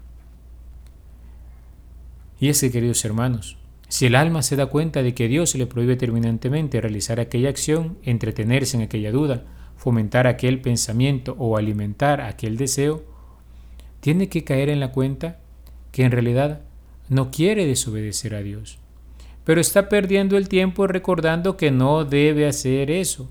Y 2.41 2.49
ese, 2.49 2.71
queridos 2.71 3.05
hermanos, 3.05 3.57
si 3.89 4.07
el 4.07 4.15
alma 4.15 4.43
se 4.43 4.57
da 4.57 4.67
cuenta 4.67 5.03
de 5.03 5.15
que 5.15 5.29
Dios 5.29 5.55
le 5.55 5.67
prohíbe 5.67 5.97
terminantemente 5.97 6.81
realizar 6.81 7.21
aquella 7.21 7.49
acción, 7.49 7.97
entretenerse 8.03 8.77
en 8.77 8.83
aquella 8.83 9.11
duda, 9.11 9.45
fomentar 9.77 10.27
aquel 10.27 10.61
pensamiento 10.61 11.35
o 11.39 11.57
alimentar 11.57 12.21
aquel 12.21 12.59
deseo, 12.59 13.05
tiene 14.01 14.29
que 14.29 14.45
caer 14.45 14.69
en 14.69 14.81
la 14.81 14.93
cuenta 14.93 15.39
que 15.91 16.05
en 16.05 16.11
realidad 16.11 16.61
no 17.09 17.31
quiere 17.31 17.67
desobedecer 17.67 18.35
a 18.35 18.43
Dios, 18.43 18.79
pero 19.45 19.61
está 19.61 19.89
perdiendo 19.89 20.37
el 20.37 20.49
tiempo 20.49 20.87
recordando 20.87 21.57
que 21.57 21.71
no 21.71 22.05
debe 22.05 22.47
hacer 22.47 22.91
eso. 22.91 23.31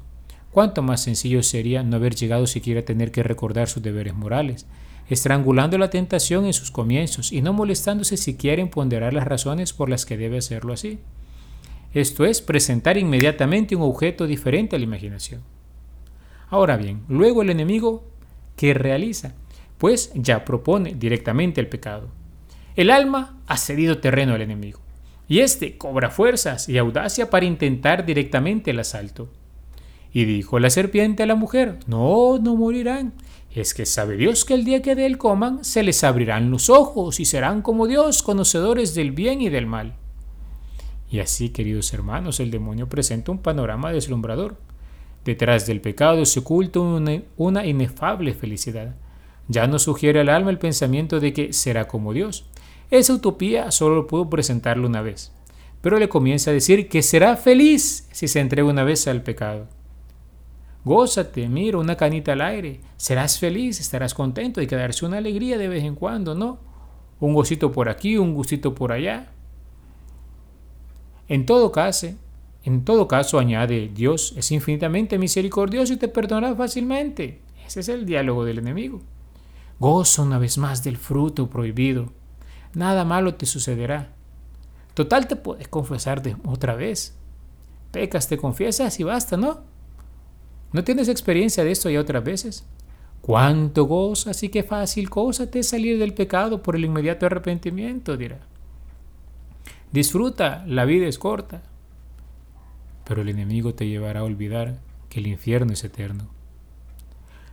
Cuánto 0.51 0.81
más 0.81 1.03
sencillo 1.03 1.43
sería 1.43 1.83
no 1.83 1.97
haber 1.97 2.15
llegado 2.15 2.47
siquiera 2.47 2.79
a 2.79 2.85
tener 2.85 3.11
que 3.11 3.21
recordar 3.21 3.69
sus 3.69 3.83
deberes 3.83 4.15
morales, 4.15 4.65
estrangulando 5.09 5.77
la 5.77 5.89
tentación 5.89 6.45
en 6.45 6.53
sus 6.53 6.71
comienzos 6.71 7.31
y 7.31 7.41
no 7.41 7.53
molestándose 7.53 8.17
siquiera 8.17 8.61
en 8.61 8.69
ponderar 8.69 9.13
las 9.13 9.27
razones 9.27 9.73
por 9.73 9.89
las 9.89 10.05
que 10.05 10.17
debe 10.17 10.37
hacerlo 10.37 10.73
así. 10.73 10.99
Esto 11.93 12.25
es, 12.25 12.41
presentar 12.41 12.97
inmediatamente 12.97 13.75
un 13.75 13.83
objeto 13.83 14.27
diferente 14.27 14.75
a 14.75 14.79
la 14.79 14.85
imaginación. 14.85 15.41
Ahora 16.49 16.77
bien, 16.77 17.03
luego 17.07 17.41
el 17.41 17.49
enemigo, 17.49 18.05
¿qué 18.55 18.73
realiza? 18.73 19.33
Pues 19.77 20.11
ya 20.13 20.45
propone 20.45 20.95
directamente 20.95 21.61
el 21.61 21.67
pecado. 21.67 22.09
El 22.75 22.91
alma 22.91 23.39
ha 23.47 23.57
cedido 23.57 23.99
terreno 23.99 24.35
al 24.35 24.41
enemigo, 24.41 24.79
y 25.27 25.39
éste 25.39 25.77
cobra 25.77 26.09
fuerzas 26.09 26.69
y 26.69 26.77
audacia 26.77 27.29
para 27.29 27.45
intentar 27.45 28.05
directamente 28.05 28.71
el 28.71 28.79
asalto. 28.79 29.29
Y 30.17 30.25
dijo 30.25 30.57
la 30.57 30.71
serpiente 30.71 31.21
a 31.21 31.27
la 31.27 31.35
mujer, 31.35 31.77
no, 31.85 32.39
no 32.39 32.55
morirán. 32.55 33.13
Es 33.53 33.75
que 33.75 33.85
sabe 33.85 34.17
Dios 34.17 34.45
que 34.45 34.55
el 34.55 34.65
día 34.65 34.81
que 34.81 34.95
de 34.95 35.05
él 35.05 35.19
coman, 35.19 35.63
se 35.63 35.83
les 35.83 36.03
abrirán 36.03 36.49
los 36.49 36.71
ojos 36.71 37.19
y 37.19 37.25
serán 37.25 37.61
como 37.61 37.85
Dios, 37.85 38.23
conocedores 38.23 38.95
del 38.95 39.11
bien 39.11 39.41
y 39.43 39.49
del 39.49 39.67
mal. 39.67 39.93
Y 41.11 41.19
así, 41.19 41.49
queridos 41.49 41.93
hermanos, 41.93 42.39
el 42.39 42.49
demonio 42.49 42.89
presenta 42.89 43.31
un 43.31 43.37
panorama 43.37 43.91
deslumbrador. 43.91 44.57
Detrás 45.23 45.67
del 45.67 45.81
pecado 45.81 46.25
se 46.25 46.39
oculta 46.39 46.79
una, 46.79 47.67
inefable 47.67 48.33
felicidad. 48.33 48.95
Ya 49.47 49.67
no 49.67 49.77
sugiere 49.77 50.21
al 50.21 50.29
alma 50.29 50.49
el 50.49 50.57
pensamiento 50.57 51.19
de 51.19 51.31
que 51.31 51.53
será 51.53 51.87
como 51.87 52.11
Dios. 52.11 52.45
Esa 52.89 53.13
utopía 53.13 53.69
solo 53.69 54.07
pudo 54.07 54.31
presentarlo 54.31 54.87
una 54.87 55.03
vez. 55.03 55.31
Pero 55.81 55.99
le 55.99 56.09
comienza 56.09 56.49
a 56.49 56.55
decir 56.55 56.89
que 56.89 57.03
será 57.03 57.37
feliz 57.37 58.07
si 58.11 58.27
se 58.27 58.39
entrega 58.39 58.67
una 58.67 58.83
vez 58.83 59.07
al 59.07 59.21
pecado. 59.21 59.76
Gózate, 60.87 61.49
mira, 61.49 61.79
una 61.79 61.97
canita 61.97 62.31
al 62.31 62.39
aire. 62.39 62.79
Serás 62.95 63.39
feliz, 63.39 63.81
estarás 63.81 64.13
contento 64.13 64.61
y 64.61 64.67
quedarse 64.67 65.05
una 65.05 65.17
alegría 65.17 65.57
de 65.57 65.67
vez 65.67 65.83
en 65.83 65.95
cuando, 65.95 66.33
¿no? 66.33 66.59
Un 67.19 67.33
gocito 67.33 67.73
por 67.73 67.89
aquí, 67.89 68.17
un 68.17 68.33
gustito 68.33 68.73
por 68.73 68.93
allá. 68.93 69.33
En 71.27 71.45
todo 71.45 71.73
caso, 71.73 72.07
en 72.63 72.85
todo 72.85 73.05
caso, 73.05 73.37
añade, 73.37 73.91
Dios 73.93 74.33
es 74.37 74.49
infinitamente 74.53 75.17
misericordioso 75.17 75.91
y 75.91 75.97
te 75.97 76.07
perdonará 76.07 76.55
fácilmente. 76.55 77.41
Ese 77.65 77.81
es 77.81 77.89
el 77.89 78.05
diálogo 78.05 78.45
del 78.45 78.59
enemigo. 78.59 79.01
Goza 79.81 80.21
una 80.21 80.39
vez 80.39 80.57
más 80.57 80.85
del 80.85 80.95
fruto 80.95 81.49
prohibido. 81.49 82.13
Nada 82.73 83.03
malo 83.03 83.35
te 83.35 83.45
sucederá. 83.45 84.13
Total 84.93 85.27
te 85.27 85.35
puedes 85.35 85.67
confesar 85.67 86.23
otra 86.45 86.75
vez. 86.75 87.13
Pecas, 87.91 88.29
te 88.29 88.37
confiesas 88.37 88.97
y 89.01 89.03
basta, 89.03 89.35
¿no? 89.35 89.75
¿No 90.73 90.83
tienes 90.83 91.07
experiencia 91.07 91.63
de 91.63 91.71
esto 91.71 91.89
ya 91.89 92.01
otras 92.01 92.23
veces? 92.23 92.65
¿Cuánto 93.21 93.85
gozas 93.85 94.41
y 94.43 94.49
qué 94.49 94.63
fácil 94.63 95.09
cosa 95.09 95.49
te 95.49 95.63
salir 95.63 95.99
del 95.99 96.13
pecado 96.13 96.63
por 96.63 96.75
el 96.75 96.85
inmediato 96.85 97.25
arrepentimiento? 97.25 98.17
dirá. 98.17 98.39
Disfruta, 99.91 100.63
la 100.67 100.85
vida 100.85 101.07
es 101.07 101.17
corta. 101.17 101.63
Pero 103.05 103.21
el 103.21 103.29
enemigo 103.29 103.73
te 103.73 103.87
llevará 103.87 104.21
a 104.21 104.23
olvidar 104.23 104.79
que 105.09 105.19
el 105.19 105.27
infierno 105.27 105.73
es 105.73 105.83
eterno. 105.83 106.27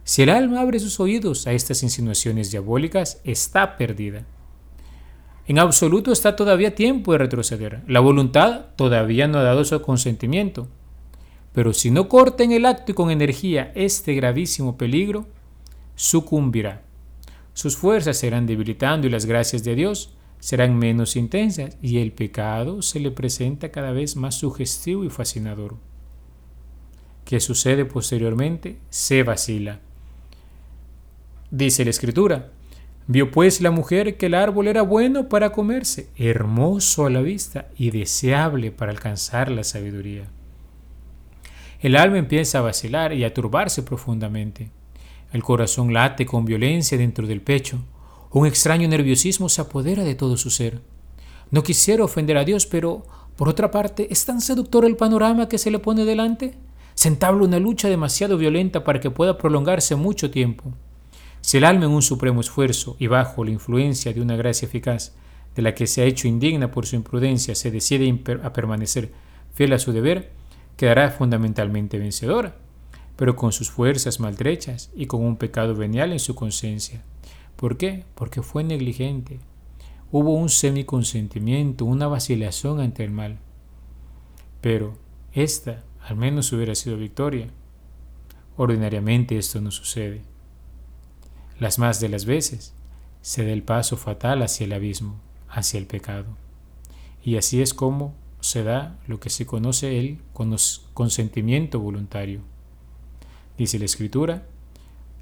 Si 0.03 0.23
el 0.23 0.31
alma 0.31 0.61
abre 0.61 0.81
sus 0.81 1.01
oídos 1.01 1.47
a 1.47 1.53
estas 1.53 1.83
insinuaciones 1.83 2.51
diabólicas, 2.51 3.21
está 3.25 3.77
perdida. 3.79 4.25
En 5.47 5.59
absoluto 5.59 6.13
está 6.13 6.37
todavía 6.37 6.75
tiempo 6.75 7.13
de 7.13 7.19
retroceder. 7.19 7.83
La 7.87 8.01
voluntad 8.01 8.67
todavía 8.77 9.29
no 9.29 9.39
ha 9.39 9.43
dado 9.43 9.65
su 9.65 9.81
consentimiento. 9.81 10.69
Pero 11.55 11.73
si 11.73 11.91
no 11.91 12.09
corta 12.09 12.43
en 12.43 12.53
el 12.53 12.67
acto 12.67 12.93
y 12.93 12.95
con 12.95 13.11
energía 13.11 13.73
este 13.75 14.13
gravísimo 14.15 14.77
peligro, 14.77 15.27
sucumbirá. 15.95 16.83
Sus 17.55 17.77
fuerzas 17.77 18.19
serán 18.19 18.47
debilitando 18.47 19.07
y 19.07 19.11
las 19.11 19.25
gracias 19.25 19.63
de 19.63 19.77
Dios 19.77 20.13
serán 20.41 20.77
menos 20.77 21.17
intensas 21.17 21.79
y 21.81 21.99
el 21.99 22.13
pecado 22.13 22.83
se 22.83 22.99
le 22.99 23.13
presenta 23.13 23.71
cada 23.71 23.93
vez 23.93 24.17
más 24.17 24.35
sugestivo 24.35 25.05
y 25.05 25.11
fascinador. 25.11 25.77
¿Qué 27.25 27.39
sucede 27.41 27.85
posteriormente? 27.85 28.79
Se 28.91 29.23
vacila. 29.23 29.81
Dice 31.51 31.85
la 31.85 31.91
escritura, 31.91 32.51
vio 33.07 33.31
pues 33.31 33.61
la 33.61 33.71
mujer 33.71 34.17
que 34.17 34.27
el 34.27 34.35
árbol 34.35 34.67
era 34.67 34.83
bueno 34.83 35.29
para 35.29 35.53
comerse, 35.53 36.09
hermoso 36.17 37.07
a 37.07 37.11
la 37.11 37.23
vista 37.23 37.69
y 37.77 37.93
deseable 37.93 38.73
para 38.73 38.91
alcanzar 38.91 39.51
la 39.51 39.63
sabiduría. 39.63 40.34
El 41.85 41.97
alma 41.97 42.17
empieza 42.17 42.61
a 42.61 42.63
vacilar 42.63 43.13
y 43.13 43.25
a 43.25 43.35
turbarse 43.35 43.83
profundamente. 43.83 44.71
El 45.35 45.43
corazón 45.43 45.93
late 45.93 46.25
con 46.25 46.47
violencia 46.47 46.97
dentro 46.97 47.27
del 47.27 47.43
pecho 47.43 47.79
un 48.31 48.47
extraño 48.47 48.89
nerviosismo 48.89 49.51
se 49.51 49.61
apodera 49.61 50.03
de 50.03 50.15
todo 50.15 50.39
su 50.39 50.49
ser. 50.49 50.81
No 51.51 51.63
quisiera 51.63 52.03
ofender 52.03 52.39
a 52.39 52.45
Dios, 52.45 52.65
pero, 52.65 53.05
por 53.37 53.51
otra 53.51 53.71
parte, 53.71 54.09
es 54.11 54.25
tan 54.25 54.41
seductor 54.41 54.87
el 54.87 54.97
panorama 54.97 55.47
que 55.47 55.59
se 55.59 55.71
le 55.71 55.79
pone 55.79 56.07
delante. 56.07 56.55
Se 56.95 57.09
entabla 57.09 57.45
una 57.45 57.59
lucha 57.59 57.91
demasiado 57.91 58.39
violenta 58.39 58.83
para 58.83 58.99
que 58.99 59.11
pueda 59.11 59.37
prolongarse 59.37 59.95
mucho 59.95 60.31
tiempo. 60.31 60.73
Si 61.43 61.59
el 61.59 61.65
alma 61.65 61.85
en 61.85 61.91
un 61.91 62.01
supremo 62.01 62.41
esfuerzo 62.41 62.97
y 62.99 63.09
bajo 63.09 63.45
la 63.45 63.51
influencia 63.51 64.15
de 64.15 64.23
una 64.23 64.37
gracia 64.37 64.65
eficaz, 64.65 65.13
de 65.55 65.61
la 65.61 65.75
que 65.75 65.87
se 65.87 66.01
ha 66.01 66.07
hecho 66.07 66.29
indigna 66.29 66.71
por 66.71 66.87
su 66.87 66.97
imprudencia, 66.97 67.55
se 67.55 67.71
decide 67.71 68.23
a 68.43 68.53
permanecer 68.55 69.13
fiel 69.53 69.75
a 69.75 69.79
su 69.79 69.93
deber, 69.93 70.33
quedará 70.77 71.11
fundamentalmente 71.11 71.99
vencedora, 71.99 72.57
pero 73.17 73.37
con 73.37 73.53
sus 73.53 73.71
fuerzas 73.71 74.21
maltrechas 74.21 74.91
y 74.95 75.07
con 75.07 75.23
un 75.23 75.37
pecado 75.37 75.75
venial 75.75 76.13
en 76.13 76.19
su 76.19 76.35
conciencia. 76.35 77.03
¿Por 77.57 77.77
qué? 77.77 78.05
Porque 78.15 78.43
fue 78.43 78.65
negligente. 78.65 79.41
Hubo 80.11 80.35
un 80.35 80.49
semiconsentimiento, 80.49 81.85
una 81.85 82.09
vacilación 82.09 82.81
ante 82.81 83.05
el 83.05 83.11
mal. 83.11 83.39
Pero 84.61 84.99
esta 85.33 85.85
al 86.01 86.17
menos 86.17 86.53
hubiera 86.53 86.75
sido 86.75 86.97
victoria. 86.97 87.49
Ordinariamente 88.57 89.39
esto 89.39 89.61
no 89.61 89.71
sucede. 89.71 90.23
Las 91.59 91.79
más 91.79 92.01
de 92.01 92.09
las 92.09 92.25
veces 92.27 92.75
se 93.23 93.45
da 93.45 93.53
el 93.53 93.63
paso 93.63 93.97
fatal 93.97 94.43
hacia 94.43 94.67
el 94.67 94.73
abismo, 94.73 95.21
hacia 95.49 95.79
el 95.79 95.87
pecado. 95.87 96.37
Y 97.25 97.37
así 97.37 97.63
es 97.63 97.73
como 97.73 98.15
se 98.45 98.63
da 98.63 98.99
lo 99.07 99.21
que 99.21 99.31
se 99.31 99.47
conoce 99.47 99.99
el 99.99 100.19
consentimiento 100.93 101.81
voluntario. 101.81 102.43
Dice 103.57 103.79
la 103.79 103.87
escritura, 103.87 104.47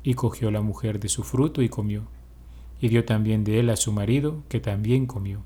y 0.02 0.14
cogió 0.14 0.50
la 0.50 0.60
mujer 0.60 0.98
de 0.98 1.08
su 1.08 1.22
fruto 1.22 1.62
y 1.62 1.68
comió 1.68 2.08
y 2.80 2.88
dio 2.88 3.04
también 3.04 3.44
de 3.44 3.60
él 3.60 3.70
a 3.70 3.76
su 3.76 3.92
marido, 3.92 4.42
que 4.48 4.58
también 4.58 5.06
comió. 5.06 5.44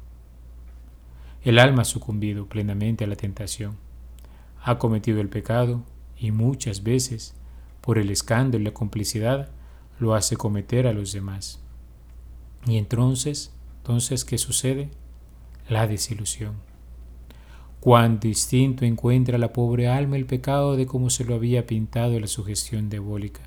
El 1.42 1.58
alma 1.58 1.82
ha 1.82 1.84
sucumbido 1.84 2.46
plenamente 2.46 3.04
a 3.04 3.06
la 3.06 3.16
tentación, 3.16 3.76
ha 4.62 4.78
cometido 4.78 5.20
el 5.20 5.28
pecado 5.28 5.84
y 6.16 6.30
muchas 6.30 6.82
veces, 6.82 7.34
por 7.82 7.98
el 7.98 8.08
escándalo 8.08 8.62
y 8.62 8.64
la 8.64 8.72
complicidad, 8.72 9.50
lo 9.98 10.14
hace 10.14 10.38
cometer 10.38 10.86
a 10.86 10.94
los 10.94 11.12
demás. 11.12 11.60
Y 12.66 12.78
entonces, 12.78 13.52
entonces, 13.82 14.24
¿qué 14.24 14.38
sucede? 14.38 14.88
La 15.68 15.86
desilusión. 15.86 16.54
Cuán 17.86 18.18
distinto 18.18 18.84
encuentra 18.84 19.38
la 19.38 19.52
pobre 19.52 19.86
alma 19.86 20.16
el 20.16 20.26
pecado 20.26 20.74
de 20.74 20.86
cómo 20.86 21.08
se 21.08 21.24
lo 21.24 21.36
había 21.36 21.68
pintado 21.68 22.18
la 22.18 22.26
sugestión 22.26 22.90
diabólica. 22.90 23.42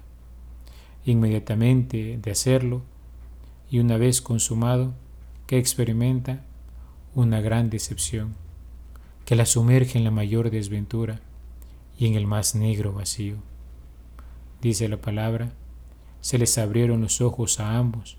Inmediatamente 1.04 2.18
de 2.22 2.32
hacerlo, 2.32 2.82
y 3.70 3.80
una 3.80 3.98
vez 3.98 4.22
consumado, 4.22 4.94
que 5.46 5.58
experimenta 5.58 6.46
una 7.16 7.42
gran 7.42 7.70
decepción, 7.70 8.34
que 9.26 9.36
la 9.36 9.46
sumerge 9.46 9.98
en 9.98 10.06
la 10.06 10.12
mayor 10.12 10.52
desventura 10.52 11.20
y 11.98 12.08
en 12.08 12.16
el 12.16 12.26
más 12.26 12.56
negro 12.56 12.94
vacío. 12.94 13.36
Dice 14.62 14.88
la 14.88 15.02
palabra, 15.02 15.52
se 16.22 16.38
les 16.38 16.58
abrieron 16.58 17.02
los 17.02 17.20
ojos 17.20 17.60
a 17.60 17.78
ambos, 17.78 18.16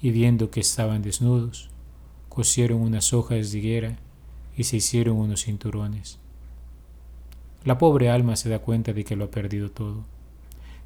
y 0.00 0.10
viendo 0.10 0.50
que 0.50 0.58
estaban 0.58 1.02
desnudos, 1.02 1.70
cosieron 2.28 2.80
unas 2.80 3.12
hojas 3.12 3.52
de 3.52 3.58
higuera 3.58 3.98
y 4.56 4.64
se 4.64 4.76
hicieron 4.76 5.16
unos 5.16 5.44
cinturones. 5.44 6.18
La 7.64 7.78
pobre 7.78 8.10
alma 8.10 8.36
se 8.36 8.48
da 8.48 8.58
cuenta 8.58 8.92
de 8.92 9.04
que 9.04 9.16
lo 9.16 9.26
ha 9.26 9.30
perdido 9.30 9.70
todo. 9.70 10.04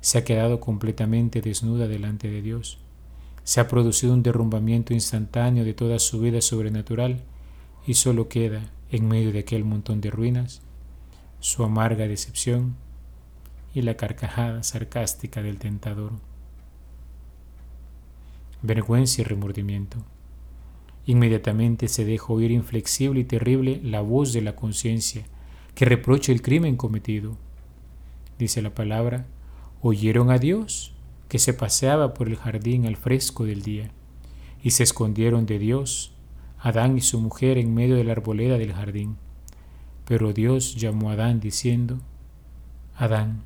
Se 0.01 0.19
ha 0.19 0.25
quedado 0.25 0.61
completamente 0.61 1.41
desnuda 1.41 1.89
delante 1.89 2.29
de 2.29 2.43
Dios 2.43 2.79
se 3.47 3.61
ha 3.61 3.69
producido 3.69 4.13
un 4.13 4.25
derrumbamiento 4.25 4.93
instantáneo 4.93 5.65
de 5.65 5.73
toda 5.73 6.01
su 6.01 6.19
vida 6.19 6.41
sobrenatural 6.41 7.23
y 7.87 7.95
solo 7.95 8.29
queda, 8.29 8.73
en 8.91 9.07
medio 9.07 9.31
de 9.31 9.39
aquel 9.39 9.65
montón 9.65 10.01
de 10.01 10.11
ruinas, 10.11 10.63
su 11.39 11.63
amarga 11.63 12.09
decepción 12.09 12.75
y 13.73 13.83
la 13.83 13.97
carcajada 13.97 14.65
sarcástica 14.65 15.43
del 15.43 15.61
tentador. 15.61 16.15
Vergüenza 18.63 19.21
y 19.21 19.25
remordimiento. 19.25 19.99
Inmediatamente 21.07 21.89
se 21.89 22.05
deja 22.05 22.33
oír 22.33 22.51
inflexible 22.51 23.21
y 23.21 23.25
terrible 23.25 23.81
la 23.83 24.01
voz 24.01 24.33
de 24.33 24.43
la 24.43 24.57
conciencia 24.57 25.25
que 25.75 25.85
reprocha 25.85 26.33
el 26.33 26.43
crimen 26.43 26.77
cometido. 26.77 27.37
Dice 28.39 28.61
la 28.61 28.75
palabra, 28.75 29.27
oyeron 29.81 30.31
a 30.31 30.39
Dios 30.39 30.95
que 31.29 31.39
se 31.39 31.55
paseaba 31.55 32.15
por 32.15 32.29
el 32.29 32.37
jardín 32.37 32.87
al 32.87 32.97
fresco 32.97 33.45
del 33.45 33.63
día, 33.63 33.91
y 34.63 34.71
se 34.71 34.83
escondieron 34.83 35.47
de 35.47 35.59
Dios, 35.59 36.13
Adán 36.59 36.97
y 36.97 37.01
su 37.01 37.21
mujer 37.21 37.59
en 37.59 37.75
medio 37.75 37.97
de 37.97 38.05
la 38.05 38.13
arboleda 38.13 38.59
del 38.59 38.73
jardín. 38.73 39.17
Pero 40.07 40.33
Dios 40.33 40.77
llamó 40.77 41.11
a 41.11 41.13
Adán 41.13 41.41
diciendo, 41.41 42.01
Adán, 42.97 43.43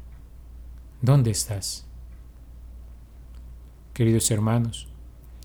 ¿dónde 1.03 1.31
estás? 1.31 1.87
Queridos 3.93 4.31
hermanos, 4.31 4.89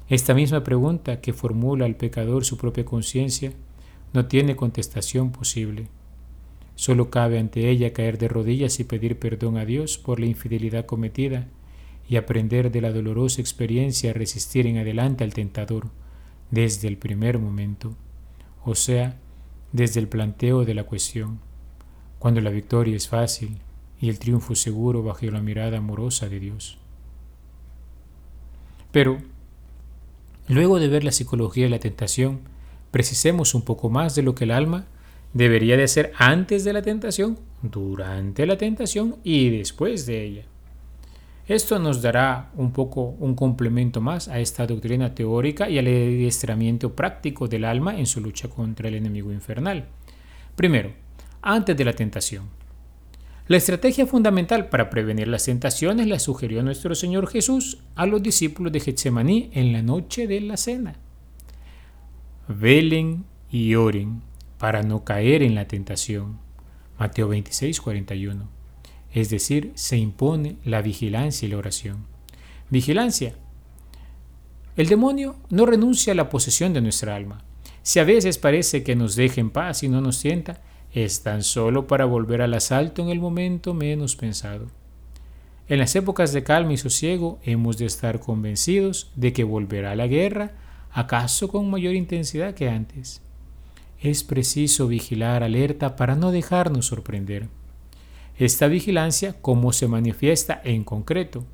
esta 0.07 0.33
misma 0.33 0.63
pregunta 0.63 1.19
que 1.19 1.33
formula 1.33 1.85
al 1.85 1.95
pecador 1.95 2.45
su 2.45 2.57
propia 2.57 2.85
conciencia 2.85 3.53
no 4.13 4.27
tiene 4.27 4.55
contestación 4.55 5.31
posible. 5.31 5.87
Solo 6.75 7.09
cabe 7.09 7.39
ante 7.39 7.69
ella 7.69 7.93
caer 7.93 8.17
de 8.17 8.27
rodillas 8.27 8.79
y 8.79 8.83
pedir 8.83 9.17
perdón 9.17 9.57
a 9.57 9.65
Dios 9.65 9.97
por 9.97 10.19
la 10.19 10.27
infidelidad 10.27 10.85
cometida 10.85 11.47
y 12.07 12.17
aprender 12.17 12.71
de 12.71 12.81
la 12.81 12.91
dolorosa 12.91 13.41
experiencia 13.41 14.11
a 14.11 14.13
resistir 14.13 14.67
en 14.67 14.77
adelante 14.77 15.23
al 15.23 15.33
tentador 15.33 15.89
desde 16.51 16.87
el 16.87 16.97
primer 16.97 17.39
momento, 17.39 17.95
o 18.63 18.75
sea, 18.75 19.17
desde 19.71 19.99
el 19.99 20.07
planteo 20.07 20.65
de 20.65 20.75
la 20.75 20.83
cuestión, 20.83 21.39
cuando 22.19 22.41
la 22.41 22.51
victoria 22.51 22.95
es 22.95 23.07
fácil 23.07 23.57
y 23.99 24.09
el 24.09 24.19
triunfo 24.19 24.53
seguro 24.53 25.01
bajo 25.01 25.25
la 25.25 25.41
mirada 25.41 25.79
amorosa 25.79 26.29
de 26.29 26.39
Dios. 26.39 26.77
Pero, 28.91 29.17
luego 30.47 30.79
de 30.79 30.87
ver 30.87 31.03
la 31.03 31.11
psicología 31.11 31.65
de 31.65 31.69
la 31.69 31.79
tentación, 31.79 32.41
precisemos 32.91 33.55
un 33.55 33.63
poco 33.63 33.89
más 33.89 34.15
de 34.15 34.23
lo 34.23 34.35
que 34.35 34.45
el 34.45 34.51
alma 34.51 34.85
debería 35.33 35.75
de 35.75 35.83
hacer 35.83 36.13
antes 36.17 36.63
de 36.63 36.73
la 36.73 36.81
tentación, 36.81 37.37
durante 37.61 38.45
la 38.45 38.57
tentación 38.57 39.17
y 39.23 39.49
después 39.49 40.05
de 40.05 40.23
ella. 40.23 40.43
Esto 41.47 41.77
nos 41.77 42.01
dará 42.01 42.51
un 42.55 42.71
poco 42.71 43.15
un 43.19 43.35
complemento 43.35 44.01
más 44.01 44.27
a 44.27 44.39
esta 44.39 44.65
doctrina 44.65 45.13
teórica 45.13 45.69
y 45.69 45.77
al 45.77 45.85
adiestramiento 45.85 46.95
práctico 46.95 47.47
del 47.47 47.65
alma 47.65 47.99
en 47.99 48.07
su 48.07 48.19
lucha 48.19 48.47
contra 48.47 48.87
el 48.87 48.95
enemigo 48.95 49.31
infernal. 49.31 49.85
Primero, 50.55 50.93
antes 51.41 51.77
de 51.77 51.85
la 51.85 51.93
tentación. 51.93 52.64
La 53.47 53.57
estrategia 53.57 54.07
fundamental 54.07 54.69
para 54.69 54.89
prevenir 54.89 55.27
las 55.27 55.45
tentaciones 55.45 56.07
la 56.07 56.17
sugirió 56.17 56.63
nuestro 56.63 56.95
Señor 56.95 57.27
Jesús 57.27 57.77
a 57.93 58.07
los 58.07 58.23
discípulos 58.23 58.73
de 58.73 58.79
Getsemaní 58.79 59.51
en 59.53 59.71
la 59.71 59.83
noche 59.83 60.25
de 60.25 60.41
la 60.41 60.57
cena. 60.57 60.95
Velen 62.47 63.25
y 63.51 63.75
oren 63.75 64.23
para 64.57 64.81
no 64.81 65.03
caer 65.03 65.43
en 65.43 65.53
la 65.53 65.67
tentación. 65.67 66.39
Mateo 66.97 67.27
26, 67.27 67.81
41. 67.81 68.49
Es 69.13 69.29
decir, 69.29 69.71
se 69.75 69.97
impone 69.97 70.57
la 70.65 70.81
vigilancia 70.81 71.47
y 71.47 71.51
la 71.51 71.57
oración. 71.57 72.07
Vigilancia. 72.71 73.35
El 74.75 74.87
demonio 74.87 75.35
no 75.51 75.67
renuncia 75.67 76.13
a 76.13 76.15
la 76.15 76.29
posesión 76.29 76.73
de 76.73 76.81
nuestra 76.81 77.15
alma. 77.15 77.43
Si 77.83 77.99
a 77.99 78.05
veces 78.05 78.39
parece 78.39 78.81
que 78.81 78.95
nos 78.95 79.15
deja 79.15 79.39
en 79.39 79.51
paz 79.51 79.83
y 79.83 79.87
no 79.87 80.01
nos 80.01 80.17
sienta, 80.17 80.61
es 80.95 81.21
tan 81.21 81.43
solo 81.43 81.85
para 81.85 82.05
volver 82.05 82.41
al 82.41 82.55
asalto 82.55 83.03
en 83.03 83.09
el 83.09 83.19
momento 83.19 83.75
menos 83.75 84.15
pensado. 84.15 84.65
En 85.67 85.77
las 85.77 85.95
épocas 85.95 86.33
de 86.33 86.43
calma 86.43 86.73
y 86.73 86.77
sosiego 86.77 87.39
hemos 87.43 87.77
de 87.77 87.85
estar 87.85 88.19
convencidos 88.19 89.11
de 89.15 89.31
que 89.33 89.43
volverá 89.43 89.95
la 89.95 90.07
guerra, 90.07 90.53
acaso 90.91 91.49
con 91.49 91.69
mayor 91.69 91.93
intensidad 91.93 92.55
que 92.55 92.69
antes 92.69 93.21
es 94.01 94.23
preciso 94.23 94.87
vigilar 94.87 95.43
alerta 95.43 95.95
para 95.95 96.15
no 96.15 96.31
dejarnos 96.31 96.87
sorprender. 96.87 97.47
Esta 98.37 98.67
vigilancia, 98.67 99.35
¿cómo 99.41 99.73
se 99.73 99.87
manifiesta 99.87 100.61
en 100.63 100.83
concreto? 100.83 101.45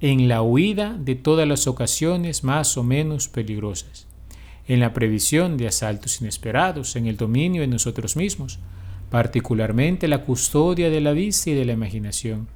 En 0.00 0.28
la 0.28 0.42
huida 0.42 0.96
de 0.98 1.14
todas 1.14 1.46
las 1.46 1.66
ocasiones 1.66 2.44
más 2.44 2.76
o 2.76 2.82
menos 2.82 3.28
peligrosas, 3.28 4.05
en 4.66 4.80
la 4.80 4.92
previsión 4.92 5.56
de 5.56 5.68
asaltos 5.68 6.20
inesperados, 6.20 6.96
en 6.96 7.06
el 7.06 7.16
dominio 7.16 7.62
de 7.62 7.68
nosotros 7.68 8.16
mismos, 8.16 8.58
particularmente 9.10 10.08
la 10.08 10.22
custodia 10.22 10.90
de 10.90 11.00
la 11.00 11.12
vista 11.12 11.50
y 11.50 11.54
de 11.54 11.64
la 11.64 11.72
imaginación, 11.72 12.48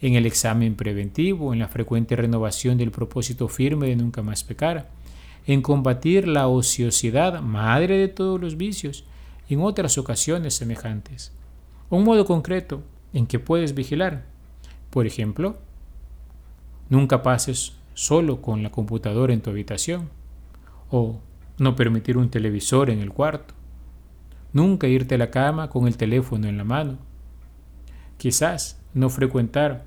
en 0.00 0.14
el 0.14 0.24
examen 0.24 0.74
preventivo, 0.74 1.52
en 1.52 1.58
la 1.58 1.68
frecuente 1.68 2.16
renovación 2.16 2.78
del 2.78 2.90
propósito 2.90 3.48
firme 3.48 3.88
de 3.88 3.96
nunca 3.96 4.22
más 4.22 4.42
pecar, 4.42 4.88
en 5.46 5.60
combatir 5.60 6.26
la 6.26 6.48
ociosidad, 6.48 7.42
madre 7.42 7.98
de 7.98 8.08
todos 8.08 8.40
los 8.40 8.56
vicios, 8.56 9.04
y 9.48 9.54
en 9.54 9.62
otras 9.62 9.98
ocasiones 9.98 10.54
semejantes. 10.54 11.32
Un 11.90 12.04
modo 12.04 12.24
concreto 12.24 12.82
en 13.12 13.26
que 13.26 13.38
puedes 13.38 13.74
vigilar. 13.74 14.24
Por 14.90 15.06
ejemplo, 15.06 15.58
nunca 16.88 17.22
pases 17.22 17.74
solo 17.94 18.40
con 18.40 18.62
la 18.62 18.70
computadora 18.70 19.34
en 19.34 19.40
tu 19.42 19.50
habitación, 19.50 20.08
o 20.90 21.20
no 21.60 21.76
permitir 21.76 22.16
un 22.16 22.30
televisor 22.30 22.88
en 22.88 23.00
el 23.00 23.12
cuarto, 23.12 23.54
nunca 24.52 24.88
irte 24.88 25.16
a 25.16 25.18
la 25.18 25.30
cama 25.30 25.68
con 25.68 25.86
el 25.86 25.98
teléfono 25.98 26.48
en 26.48 26.56
la 26.56 26.64
mano, 26.64 26.98
quizás 28.16 28.80
no 28.94 29.10
frecuentar 29.10 29.84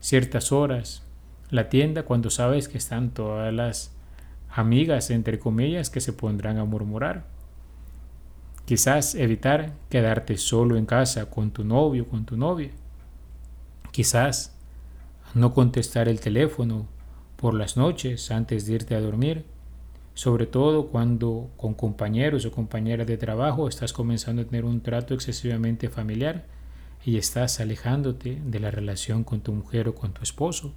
ciertas 0.00 0.52
horas 0.52 1.02
la 1.50 1.68
tienda 1.68 2.04
cuando 2.04 2.30
sabes 2.30 2.68
que 2.68 2.78
están 2.78 3.10
todas 3.10 3.52
las 3.52 3.92
amigas, 4.48 5.10
entre 5.10 5.40
comillas, 5.40 5.90
que 5.90 6.00
se 6.00 6.12
pondrán 6.12 6.58
a 6.58 6.64
murmurar. 6.64 7.24
Quizás 8.64 9.14
evitar 9.16 9.72
quedarte 9.88 10.36
solo 10.36 10.76
en 10.76 10.86
casa 10.86 11.30
con 11.30 11.50
tu 11.50 11.64
novio, 11.64 12.06
con 12.06 12.26
tu 12.26 12.36
novia. 12.36 12.70
Quizás 13.90 14.54
no 15.34 15.52
contestar 15.52 16.08
el 16.08 16.20
teléfono 16.20 16.86
por 17.36 17.54
las 17.54 17.76
noches 17.76 18.30
antes 18.30 18.66
de 18.66 18.74
irte 18.74 18.94
a 18.94 19.00
dormir, 19.00 19.44
sobre 20.18 20.46
todo 20.46 20.88
cuando 20.88 21.48
con 21.56 21.74
compañeros 21.74 22.44
o 22.44 22.50
compañeras 22.50 23.06
de 23.06 23.16
trabajo 23.16 23.68
estás 23.68 23.92
comenzando 23.92 24.42
a 24.42 24.44
tener 24.46 24.64
un 24.64 24.80
trato 24.80 25.14
excesivamente 25.14 25.88
familiar 25.88 26.44
y 27.04 27.18
estás 27.18 27.60
alejándote 27.60 28.42
de 28.44 28.58
la 28.58 28.72
relación 28.72 29.22
con 29.22 29.42
tu 29.42 29.52
mujer 29.52 29.86
o 29.86 29.94
con 29.94 30.12
tu 30.12 30.24
esposo. 30.24 30.72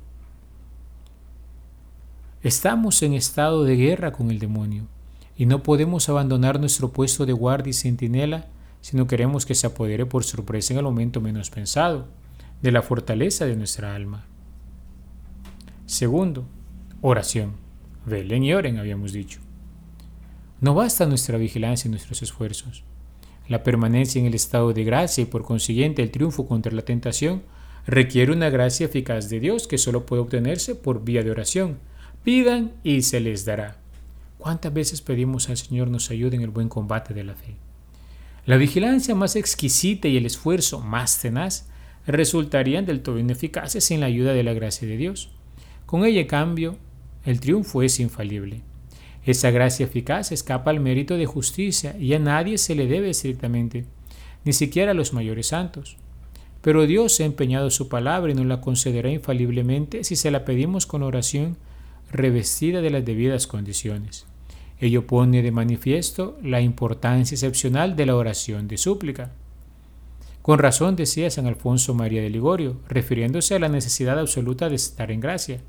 Estamos 2.43 3.01
en 3.01 3.15
estado 3.15 3.63
de 3.63 3.77
guerra 3.77 4.11
con 4.11 4.29
el 4.29 4.37
demonio 4.37 4.85
y 5.35 5.47
no 5.47 5.63
podemos 5.63 6.07
abandonar 6.07 6.59
nuestro 6.59 6.91
puesto 6.91 7.25
de 7.25 7.33
guardia 7.33 7.71
y 7.71 7.73
centinela 7.73 8.45
si 8.81 8.95
no 8.95 9.07
queremos 9.07 9.47
que 9.47 9.55
se 9.55 9.65
apodere 9.65 10.05
por 10.05 10.23
sorpresa 10.23 10.73
en 10.73 10.77
el 10.77 10.85
momento 10.85 11.19
menos 11.19 11.49
pensado 11.49 12.05
de 12.61 12.71
la 12.71 12.83
fortaleza 12.83 13.47
de 13.47 13.55
nuestra 13.55 13.95
alma. 13.95 14.23
Segundo, 15.87 16.45
oración. 17.01 17.60
Velen 18.05 18.43
y 18.43 18.53
oren, 18.53 18.77
habíamos 18.77 19.13
dicho. 19.13 19.39
No 20.59 20.73
basta 20.73 21.05
nuestra 21.05 21.37
vigilancia 21.37 21.87
y 21.87 21.91
nuestros 21.91 22.21
esfuerzos. 22.21 22.83
La 23.47 23.63
permanencia 23.63 24.19
en 24.19 24.25
el 24.25 24.35
estado 24.35 24.73
de 24.73 24.83
gracia 24.83 25.23
y 25.23 25.25
por 25.25 25.43
consiguiente 25.43 26.01
el 26.01 26.11
triunfo 26.11 26.47
contra 26.47 26.71
la 26.71 26.83
tentación 26.83 27.43
requiere 27.85 28.31
una 28.31 28.49
gracia 28.49 28.85
eficaz 28.85 29.29
de 29.29 29.39
Dios 29.39 29.67
que 29.67 29.77
solo 29.77 30.05
puede 30.05 30.21
obtenerse 30.21 30.75
por 30.75 31.03
vía 31.03 31.23
de 31.23 31.31
oración 31.31 31.79
Pidan 32.23 32.73
y 32.83 33.01
se 33.01 33.19
les 33.19 33.45
dará. 33.45 33.77
¿Cuántas 34.37 34.71
veces 34.71 35.01
pedimos 35.01 35.49
al 35.49 35.57
Señor 35.57 35.87
nos 35.87 36.11
ayude 36.11 36.35
en 36.35 36.43
el 36.43 36.51
buen 36.51 36.69
combate 36.69 37.15
de 37.15 37.23
la 37.23 37.33
fe? 37.33 37.55
La 38.45 38.57
vigilancia 38.57 39.15
más 39.15 39.35
exquisita 39.35 40.07
y 40.07 40.17
el 40.17 40.27
esfuerzo 40.27 40.81
más 40.81 41.19
tenaz 41.19 41.67
resultarían 42.05 42.85
del 42.85 43.01
todo 43.01 43.17
ineficaces 43.17 43.85
sin 43.85 44.01
la 44.01 44.05
ayuda 44.05 44.33
de 44.33 44.43
la 44.43 44.53
gracia 44.53 44.87
de 44.87 44.97
Dios. 44.97 45.31
Con 45.87 46.05
ella, 46.05 46.21
en 46.21 46.27
cambio, 46.27 46.77
el 47.25 47.39
triunfo 47.39 47.83
es 47.83 47.99
infalible. 47.99 48.61
Esa 49.23 49.51
gracia 49.51 49.85
eficaz 49.85 50.31
escapa 50.31 50.71
al 50.71 50.79
mérito 50.79 51.15
de 51.15 51.27
justicia 51.27 51.95
y 51.99 52.13
a 52.13 52.19
nadie 52.19 52.57
se 52.57 52.73
le 52.73 52.87
debe 52.87 53.11
estrictamente, 53.11 53.85
ni 54.43 54.53
siquiera 54.53 54.91
a 54.91 54.95
los 54.95 55.13
mayores 55.13 55.47
santos. 55.47 55.97
Pero 56.61 56.85
Dios 56.87 57.19
ha 57.19 57.25
empeñado 57.25 57.69
su 57.69 57.87
palabra 57.87 58.31
y 58.31 58.35
nos 58.35 58.45
la 58.45 58.61
concederá 58.61 59.09
infaliblemente 59.09 60.03
si 60.03 60.15
se 60.15 60.31
la 60.31 60.45
pedimos 60.45 60.85
con 60.85 61.03
oración 61.03 61.57
revestida 62.11 62.81
de 62.81 62.89
las 62.89 63.05
debidas 63.05 63.47
condiciones. 63.47 64.25
Ello 64.79 65.05
pone 65.05 65.43
de 65.43 65.51
manifiesto 65.51 66.39
la 66.41 66.61
importancia 66.61 67.35
excepcional 67.35 67.95
de 67.95 68.07
la 68.07 68.15
oración 68.15 68.67
de 68.67 68.77
súplica. 68.77 69.31
Con 70.41 70.57
razón 70.57 70.95
decía 70.95 71.29
San 71.29 71.45
Alfonso 71.45 71.93
María 71.93 72.23
de 72.23 72.31
Ligorio, 72.31 72.77
refiriéndose 72.89 73.53
a 73.53 73.59
la 73.59 73.69
necesidad 73.69 74.17
absoluta 74.17 74.69
de 74.69 74.75
estar 74.75 75.11
en 75.11 75.19
gracia. 75.19 75.59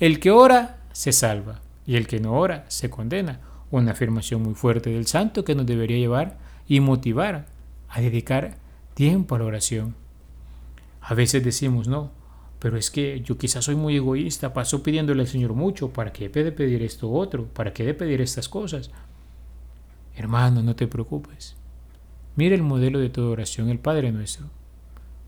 El 0.00 0.18
que 0.18 0.30
ora 0.30 0.77
se 0.98 1.12
salva 1.12 1.60
y 1.86 1.94
el 1.94 2.08
que 2.08 2.18
no 2.18 2.32
ora 2.32 2.64
se 2.66 2.90
condena. 2.90 3.38
Una 3.70 3.92
afirmación 3.92 4.42
muy 4.42 4.54
fuerte 4.54 4.90
del 4.90 5.06
santo 5.06 5.44
que 5.44 5.54
nos 5.54 5.64
debería 5.64 5.96
llevar 5.96 6.38
y 6.66 6.80
motivar 6.80 7.46
a 7.88 8.00
dedicar 8.00 8.56
tiempo 8.94 9.36
a 9.36 9.38
la 9.38 9.44
oración. 9.44 9.94
A 11.00 11.14
veces 11.14 11.44
decimos, 11.44 11.86
no, 11.86 12.10
pero 12.58 12.76
es 12.76 12.90
que 12.90 13.20
yo 13.20 13.38
quizás 13.38 13.66
soy 13.66 13.76
muy 13.76 13.94
egoísta, 13.94 14.52
paso 14.52 14.82
pidiéndole 14.82 15.22
al 15.22 15.28
Señor 15.28 15.54
mucho, 15.54 15.92
¿para 15.92 16.12
qué 16.12 16.28
de 16.28 16.50
pedir 16.50 16.82
esto 16.82 17.08
otro? 17.12 17.44
¿Para 17.46 17.72
qué 17.72 17.84
de 17.84 17.94
pedir 17.94 18.20
estas 18.20 18.48
cosas? 18.48 18.90
Hermano, 20.16 20.64
no 20.64 20.74
te 20.74 20.88
preocupes. 20.88 21.54
Mira 22.34 22.56
el 22.56 22.62
modelo 22.64 22.98
de 22.98 23.10
toda 23.10 23.28
oración, 23.28 23.68
el 23.68 23.78
Padre 23.78 24.10
nuestro. 24.10 24.46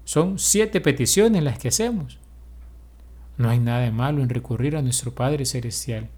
Son 0.05 0.41
siete 0.41 0.81
peticiones 0.81 1.45
las 1.45 1.61
que 1.61 1.69
hacemos. 1.69 2.20
No 3.41 3.49
hay 3.49 3.59
nada 3.59 3.81
de 3.81 3.91
malo 3.91 4.23
en 4.23 4.29
recurrir 4.29 4.77
a 4.77 4.83
nuestro 4.83 5.15
Padre 5.15 5.47
Celestial. 5.47 6.11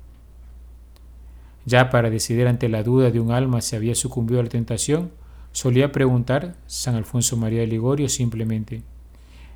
Ya 1.64 1.88
para 1.88 2.10
decidir 2.10 2.48
ante 2.48 2.68
la 2.68 2.82
duda 2.82 3.12
de 3.12 3.20
un 3.20 3.30
alma 3.30 3.60
si 3.60 3.76
había 3.76 3.94
sucumbido 3.94 4.40
a 4.40 4.42
la 4.42 4.48
tentación, 4.48 5.12
solía 5.52 5.92
preguntar 5.92 6.56
San 6.66 6.96
Alfonso 6.96 7.36
María 7.36 7.60
de 7.60 7.68
Ligorio 7.68 8.08
simplemente, 8.08 8.82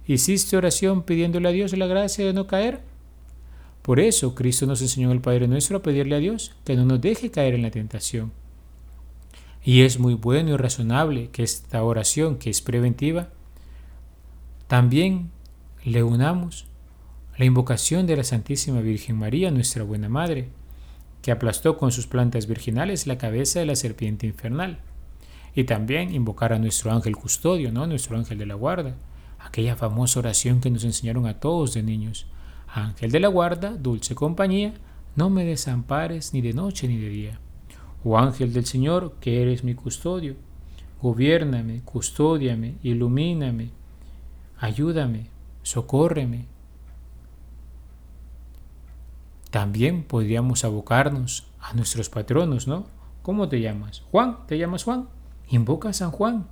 ¿hiciste 0.06 0.56
oración 0.56 1.02
pidiéndole 1.02 1.48
a 1.48 1.50
Dios 1.50 1.76
la 1.76 1.88
gracia 1.88 2.24
de 2.24 2.32
no 2.32 2.46
caer? 2.46 2.82
Por 3.82 3.98
eso 3.98 4.36
Cristo 4.36 4.66
nos 4.66 4.80
enseñó 4.80 5.10
el 5.10 5.20
Padre 5.20 5.48
nuestro 5.48 5.78
a 5.78 5.82
pedirle 5.82 6.14
a 6.14 6.20
Dios 6.20 6.54
que 6.64 6.76
no 6.76 6.84
nos 6.84 7.00
deje 7.00 7.32
caer 7.32 7.54
en 7.54 7.62
la 7.62 7.72
tentación. 7.72 8.30
Y 9.64 9.82
es 9.82 9.98
muy 9.98 10.14
bueno 10.14 10.50
y 10.50 10.56
razonable 10.56 11.30
que 11.30 11.42
esta 11.42 11.82
oración, 11.82 12.38
que 12.38 12.48
es 12.48 12.62
preventiva, 12.62 13.30
también 14.68 15.32
le 15.82 16.04
unamos 16.04 16.66
la 17.36 17.44
invocación 17.44 18.06
de 18.06 18.16
la 18.16 18.24
Santísima 18.24 18.80
Virgen 18.80 19.16
María, 19.16 19.50
nuestra 19.50 19.84
buena 19.84 20.08
Madre, 20.08 20.48
que 21.20 21.30
aplastó 21.30 21.76
con 21.76 21.92
sus 21.92 22.06
plantas 22.06 22.46
virginales 22.46 23.06
la 23.06 23.18
cabeza 23.18 23.60
de 23.60 23.66
la 23.66 23.76
serpiente 23.76 24.26
infernal. 24.26 24.78
Y 25.54 25.64
también 25.64 26.14
invocar 26.14 26.54
a 26.54 26.58
nuestro 26.58 26.92
ángel 26.92 27.14
custodio, 27.14 27.72
¿no? 27.72 27.86
nuestro 27.86 28.16
ángel 28.16 28.38
de 28.38 28.46
la 28.46 28.54
guarda, 28.54 28.94
aquella 29.38 29.76
famosa 29.76 30.20
oración 30.20 30.60
que 30.60 30.70
nos 30.70 30.84
enseñaron 30.84 31.26
a 31.26 31.38
todos 31.38 31.74
de 31.74 31.82
niños. 31.82 32.26
Ángel 32.68 33.10
de 33.10 33.20
la 33.20 33.28
guarda, 33.28 33.76
dulce 33.76 34.14
compañía, 34.14 34.72
no 35.14 35.28
me 35.28 35.44
desampares 35.44 36.32
ni 36.32 36.40
de 36.40 36.54
noche 36.54 36.88
ni 36.88 36.96
de 36.96 37.08
día. 37.08 37.40
Oh 38.02 38.18
ángel 38.18 38.52
del 38.52 38.64
Señor, 38.64 39.16
que 39.20 39.42
eres 39.42 39.62
mi 39.62 39.74
custodio, 39.74 40.36
gobiername, 41.02 41.82
custódiame, 41.82 42.76
ilumíname, 42.82 43.70
ayúdame, 44.58 45.28
socórreme, 45.62 46.46
También 49.56 50.02
podríamos 50.02 50.66
abocarnos 50.66 51.46
a 51.60 51.72
nuestros 51.72 52.10
patronos, 52.10 52.68
¿no? 52.68 52.84
¿Cómo 53.22 53.48
te 53.48 53.58
llamas? 53.62 54.02
Juan, 54.10 54.46
¿te 54.46 54.58
llamas 54.58 54.84
Juan? 54.84 55.08
Invoca 55.48 55.88
a 55.88 55.92
San 55.94 56.10
Juan. 56.10 56.46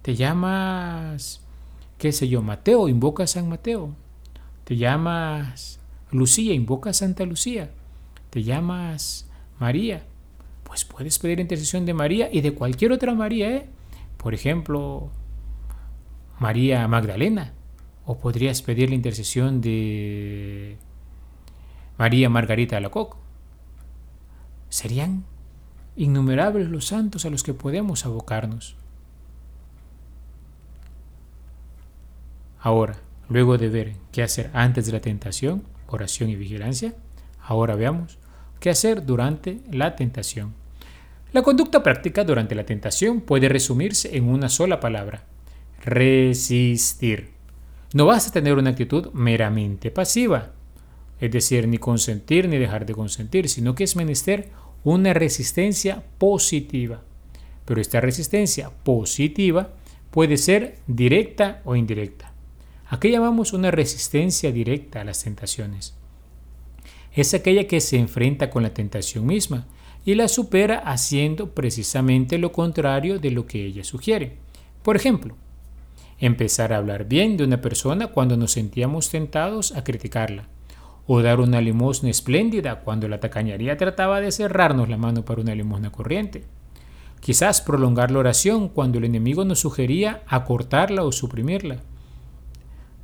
¿Te 0.00 0.14
llamas, 0.14 1.44
qué 1.98 2.12
sé 2.12 2.28
yo, 2.28 2.42
Mateo? 2.42 2.88
Invoca 2.88 3.24
a 3.24 3.26
San 3.26 3.48
Mateo. 3.48 3.96
¿Te 4.62 4.76
llamas 4.76 5.80
Lucía? 6.12 6.54
Invoca 6.54 6.90
a 6.90 6.92
Santa 6.92 7.24
Lucía. 7.24 7.72
¿Te 8.30 8.44
llamas 8.44 9.28
María? 9.58 10.04
Pues 10.62 10.84
puedes 10.84 11.18
pedir 11.18 11.40
intercesión 11.40 11.84
de 11.84 11.94
María 11.94 12.28
y 12.32 12.42
de 12.42 12.54
cualquier 12.54 12.92
otra 12.92 13.12
María, 13.12 13.50
¿eh? 13.50 13.68
Por 14.18 14.34
ejemplo, 14.34 15.10
María 16.38 16.86
Magdalena. 16.86 17.54
O 18.04 18.18
podrías 18.18 18.62
pedir 18.62 18.90
la 18.90 18.94
intercesión 18.94 19.60
de 19.60 20.76
María 21.98 22.28
Margarita 22.28 22.76
Alacoc. 22.76 23.16
Serían 24.68 25.24
innumerables 25.96 26.68
los 26.68 26.86
santos 26.86 27.24
a 27.24 27.30
los 27.30 27.42
que 27.42 27.54
podemos 27.54 28.04
abocarnos. 28.04 28.76
Ahora, 32.60 32.96
luego 33.28 33.58
de 33.58 33.68
ver 33.68 33.92
qué 34.12 34.22
hacer 34.22 34.50
antes 34.52 34.86
de 34.86 34.92
la 34.92 35.00
tentación, 35.00 35.62
oración 35.86 36.28
y 36.30 36.36
vigilancia, 36.36 36.94
ahora 37.40 37.76
veamos 37.76 38.18
qué 38.60 38.70
hacer 38.70 39.06
durante 39.06 39.60
la 39.70 39.96
tentación. 39.96 40.54
La 41.32 41.42
conducta 41.42 41.82
práctica 41.82 42.24
durante 42.24 42.54
la 42.54 42.66
tentación 42.66 43.20
puede 43.20 43.48
resumirse 43.48 44.16
en 44.16 44.28
una 44.28 44.48
sola 44.48 44.80
palabra, 44.80 45.24
resistir. 45.84 47.30
No 47.92 48.06
vas 48.06 48.28
a 48.28 48.32
tener 48.32 48.54
una 48.54 48.70
actitud 48.70 49.12
meramente 49.12 49.90
pasiva, 49.90 50.52
es 51.20 51.30
decir, 51.30 51.66
ni 51.66 51.78
consentir 51.78 52.48
ni 52.48 52.58
dejar 52.58 52.86
de 52.86 52.94
consentir, 52.94 53.48
sino 53.48 53.74
que 53.74 53.84
es 53.84 53.96
menester 53.96 54.50
una 54.84 55.14
resistencia 55.14 56.04
positiva. 56.18 57.02
Pero 57.64 57.80
esta 57.80 58.00
resistencia 58.00 58.70
positiva 58.70 59.72
puede 60.10 60.36
ser 60.36 60.78
directa 60.86 61.62
o 61.64 61.74
indirecta. 61.74 62.32
¿A 62.88 63.00
qué 63.00 63.10
llamamos 63.10 63.52
una 63.52 63.70
resistencia 63.70 64.52
directa 64.52 65.00
a 65.00 65.04
las 65.04 65.24
tentaciones? 65.24 65.96
Es 67.12 67.34
aquella 67.34 67.66
que 67.66 67.80
se 67.80 67.98
enfrenta 67.98 68.50
con 68.50 68.62
la 68.62 68.74
tentación 68.74 69.26
misma 69.26 69.66
y 70.04 70.14
la 70.14 70.28
supera 70.28 70.78
haciendo 70.78 71.52
precisamente 71.52 72.38
lo 72.38 72.52
contrario 72.52 73.18
de 73.18 73.32
lo 73.32 73.46
que 73.46 73.64
ella 73.64 73.82
sugiere. 73.82 74.36
Por 74.84 74.94
ejemplo, 74.94 75.34
empezar 76.20 76.72
a 76.72 76.76
hablar 76.76 77.08
bien 77.08 77.36
de 77.36 77.44
una 77.44 77.60
persona 77.60 78.08
cuando 78.08 78.36
nos 78.36 78.52
sentíamos 78.52 79.10
tentados 79.10 79.72
a 79.72 79.82
criticarla 79.82 80.48
o 81.06 81.22
dar 81.22 81.40
una 81.40 81.60
limosna 81.60 82.10
espléndida 82.10 82.80
cuando 82.80 83.08
la 83.08 83.20
tacañería 83.20 83.76
trataba 83.76 84.20
de 84.20 84.32
cerrarnos 84.32 84.88
la 84.88 84.96
mano 84.96 85.24
para 85.24 85.40
una 85.40 85.54
limosna 85.54 85.90
corriente. 85.92 86.44
Quizás 87.20 87.60
prolongar 87.60 88.10
la 88.10 88.18
oración 88.18 88.68
cuando 88.68 88.98
el 88.98 89.04
enemigo 89.04 89.44
nos 89.44 89.60
sugería 89.60 90.22
acortarla 90.26 91.04
o 91.04 91.12
suprimirla. 91.12 91.78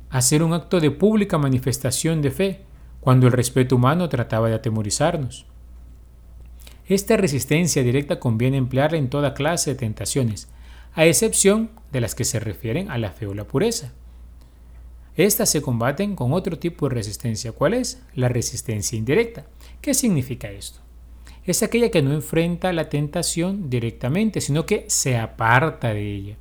Hacer 0.09 0.43
un 0.43 0.53
acto 0.53 0.79
de 0.79 0.91
pública 0.91 1.37
manifestación 1.37 2.21
de 2.21 2.31
fe 2.31 2.61
cuando 2.99 3.27
el 3.27 3.33
respeto 3.33 3.75
humano 3.75 4.09
trataba 4.09 4.49
de 4.49 4.55
atemorizarnos. 4.55 5.45
Esta 6.85 7.17
resistencia 7.17 7.83
directa 7.83 8.19
conviene 8.19 8.57
emplearla 8.57 8.97
en 8.97 9.09
toda 9.09 9.33
clase 9.33 9.71
de 9.71 9.79
tentaciones, 9.79 10.49
a 10.93 11.05
excepción 11.05 11.71
de 11.91 12.01
las 12.01 12.13
que 12.13 12.25
se 12.25 12.39
refieren 12.39 12.91
a 12.91 12.97
la 12.97 13.11
fe 13.11 13.25
o 13.25 13.33
la 13.33 13.45
pureza. 13.45 13.93
Estas 15.15 15.51
se 15.51 15.61
combaten 15.61 16.15
con 16.15 16.33
otro 16.33 16.57
tipo 16.57 16.89
de 16.89 16.95
resistencia. 16.95 17.51
¿Cuál 17.51 17.75
es? 17.75 18.01
La 18.15 18.29
resistencia 18.29 18.97
indirecta. 18.97 19.45
¿Qué 19.79 19.93
significa 19.93 20.49
esto? 20.49 20.79
Es 21.45 21.61
aquella 21.61 21.91
que 21.91 22.01
no 22.01 22.13
enfrenta 22.13 22.73
la 22.73 22.89
tentación 22.89 23.69
directamente, 23.69 24.41
sino 24.41 24.65
que 24.65 24.85
se 24.87 25.17
aparta 25.17 25.93
de 25.93 26.15
ella, 26.15 26.37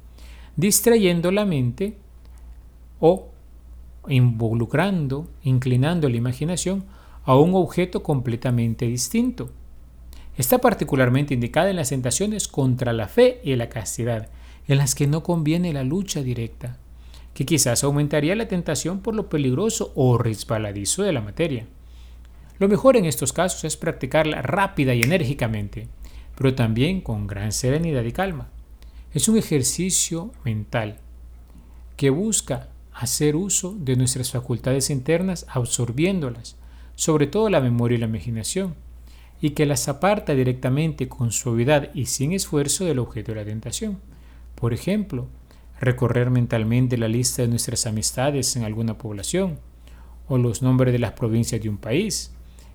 distrayendo 0.56 1.30
la 1.32 1.44
mente 1.44 1.96
o 2.98 3.28
involucrando, 4.08 5.28
inclinando 5.42 6.08
la 6.08 6.16
imaginación 6.16 6.84
a 7.24 7.36
un 7.36 7.54
objeto 7.54 8.02
completamente 8.02 8.86
distinto. 8.86 9.50
Está 10.38 10.58
particularmente 10.58 11.34
indicada 11.34 11.68
en 11.68 11.76
las 11.76 11.90
tentaciones 11.90 12.48
contra 12.48 12.92
la 12.94 13.08
fe 13.08 13.40
y 13.44 13.54
la 13.56 13.68
castidad, 13.68 14.30
en 14.66 14.78
las 14.78 14.94
que 14.94 15.06
no 15.06 15.22
conviene 15.22 15.72
la 15.72 15.84
lucha 15.84 16.22
directa 16.22 16.78
que 17.34 17.46
quizás 17.46 17.84
aumentaría 17.84 18.36
la 18.36 18.48
tentación 18.48 19.00
por 19.00 19.14
lo 19.14 19.28
peligroso 19.28 19.92
o 19.94 20.18
resbaladizo 20.18 21.02
de 21.02 21.12
la 21.12 21.20
materia. 21.20 21.66
Lo 22.58 22.68
mejor 22.68 22.96
en 22.96 23.06
estos 23.06 23.32
casos 23.32 23.64
es 23.64 23.76
practicarla 23.76 24.42
rápida 24.42 24.94
y 24.94 25.02
enérgicamente, 25.02 25.88
pero 26.36 26.54
también 26.54 27.00
con 27.00 27.26
gran 27.26 27.52
serenidad 27.52 28.04
y 28.04 28.12
calma. 28.12 28.48
Es 29.14 29.28
un 29.28 29.36
ejercicio 29.36 30.32
mental 30.44 30.98
que 31.96 32.10
busca 32.10 32.68
hacer 32.92 33.36
uso 33.36 33.74
de 33.78 33.96
nuestras 33.96 34.30
facultades 34.30 34.90
internas 34.90 35.46
absorbiéndolas, 35.48 36.56
sobre 36.94 37.26
todo 37.26 37.48
la 37.48 37.60
memoria 37.60 37.96
y 37.96 38.00
la 38.00 38.06
imaginación, 38.06 38.74
y 39.40 39.50
que 39.50 39.66
las 39.66 39.88
aparta 39.88 40.34
directamente 40.34 41.08
con 41.08 41.32
suavidad 41.32 41.90
y 41.94 42.06
sin 42.06 42.32
esfuerzo 42.32 42.84
del 42.84 43.00
objeto 43.00 43.32
de 43.32 43.38
la 43.40 43.44
tentación. 43.44 43.98
Por 44.54 44.72
ejemplo, 44.72 45.26
recorrer 45.82 46.30
mentalmente 46.30 46.96
la 46.96 47.08
lista 47.08 47.42
de 47.42 47.48
nuestras 47.48 47.86
amistades 47.86 48.54
en 48.54 48.62
alguna 48.62 48.98
población, 48.98 49.58
o 50.28 50.38
los 50.38 50.62
nombres 50.62 50.92
de 50.92 51.00
las 51.00 51.12
provincias 51.12 51.60
de 51.60 51.68
un 51.68 51.76
país, 51.76 52.32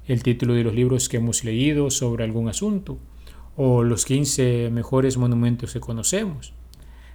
el 0.07 0.23
título 0.23 0.53
de 0.53 0.65
los 0.65 0.75
libros 0.75 1.07
que 1.07 1.15
hemos 1.15 1.45
leído 1.45 1.89
sobre 1.89 2.25
algún 2.25 2.49
asunto, 2.49 2.99
o 3.55 3.83
los 3.83 4.03
15 4.03 4.71
mejores 4.73 5.17
monumentos 5.17 5.71
que 5.71 5.79
conocemos. 5.79 6.53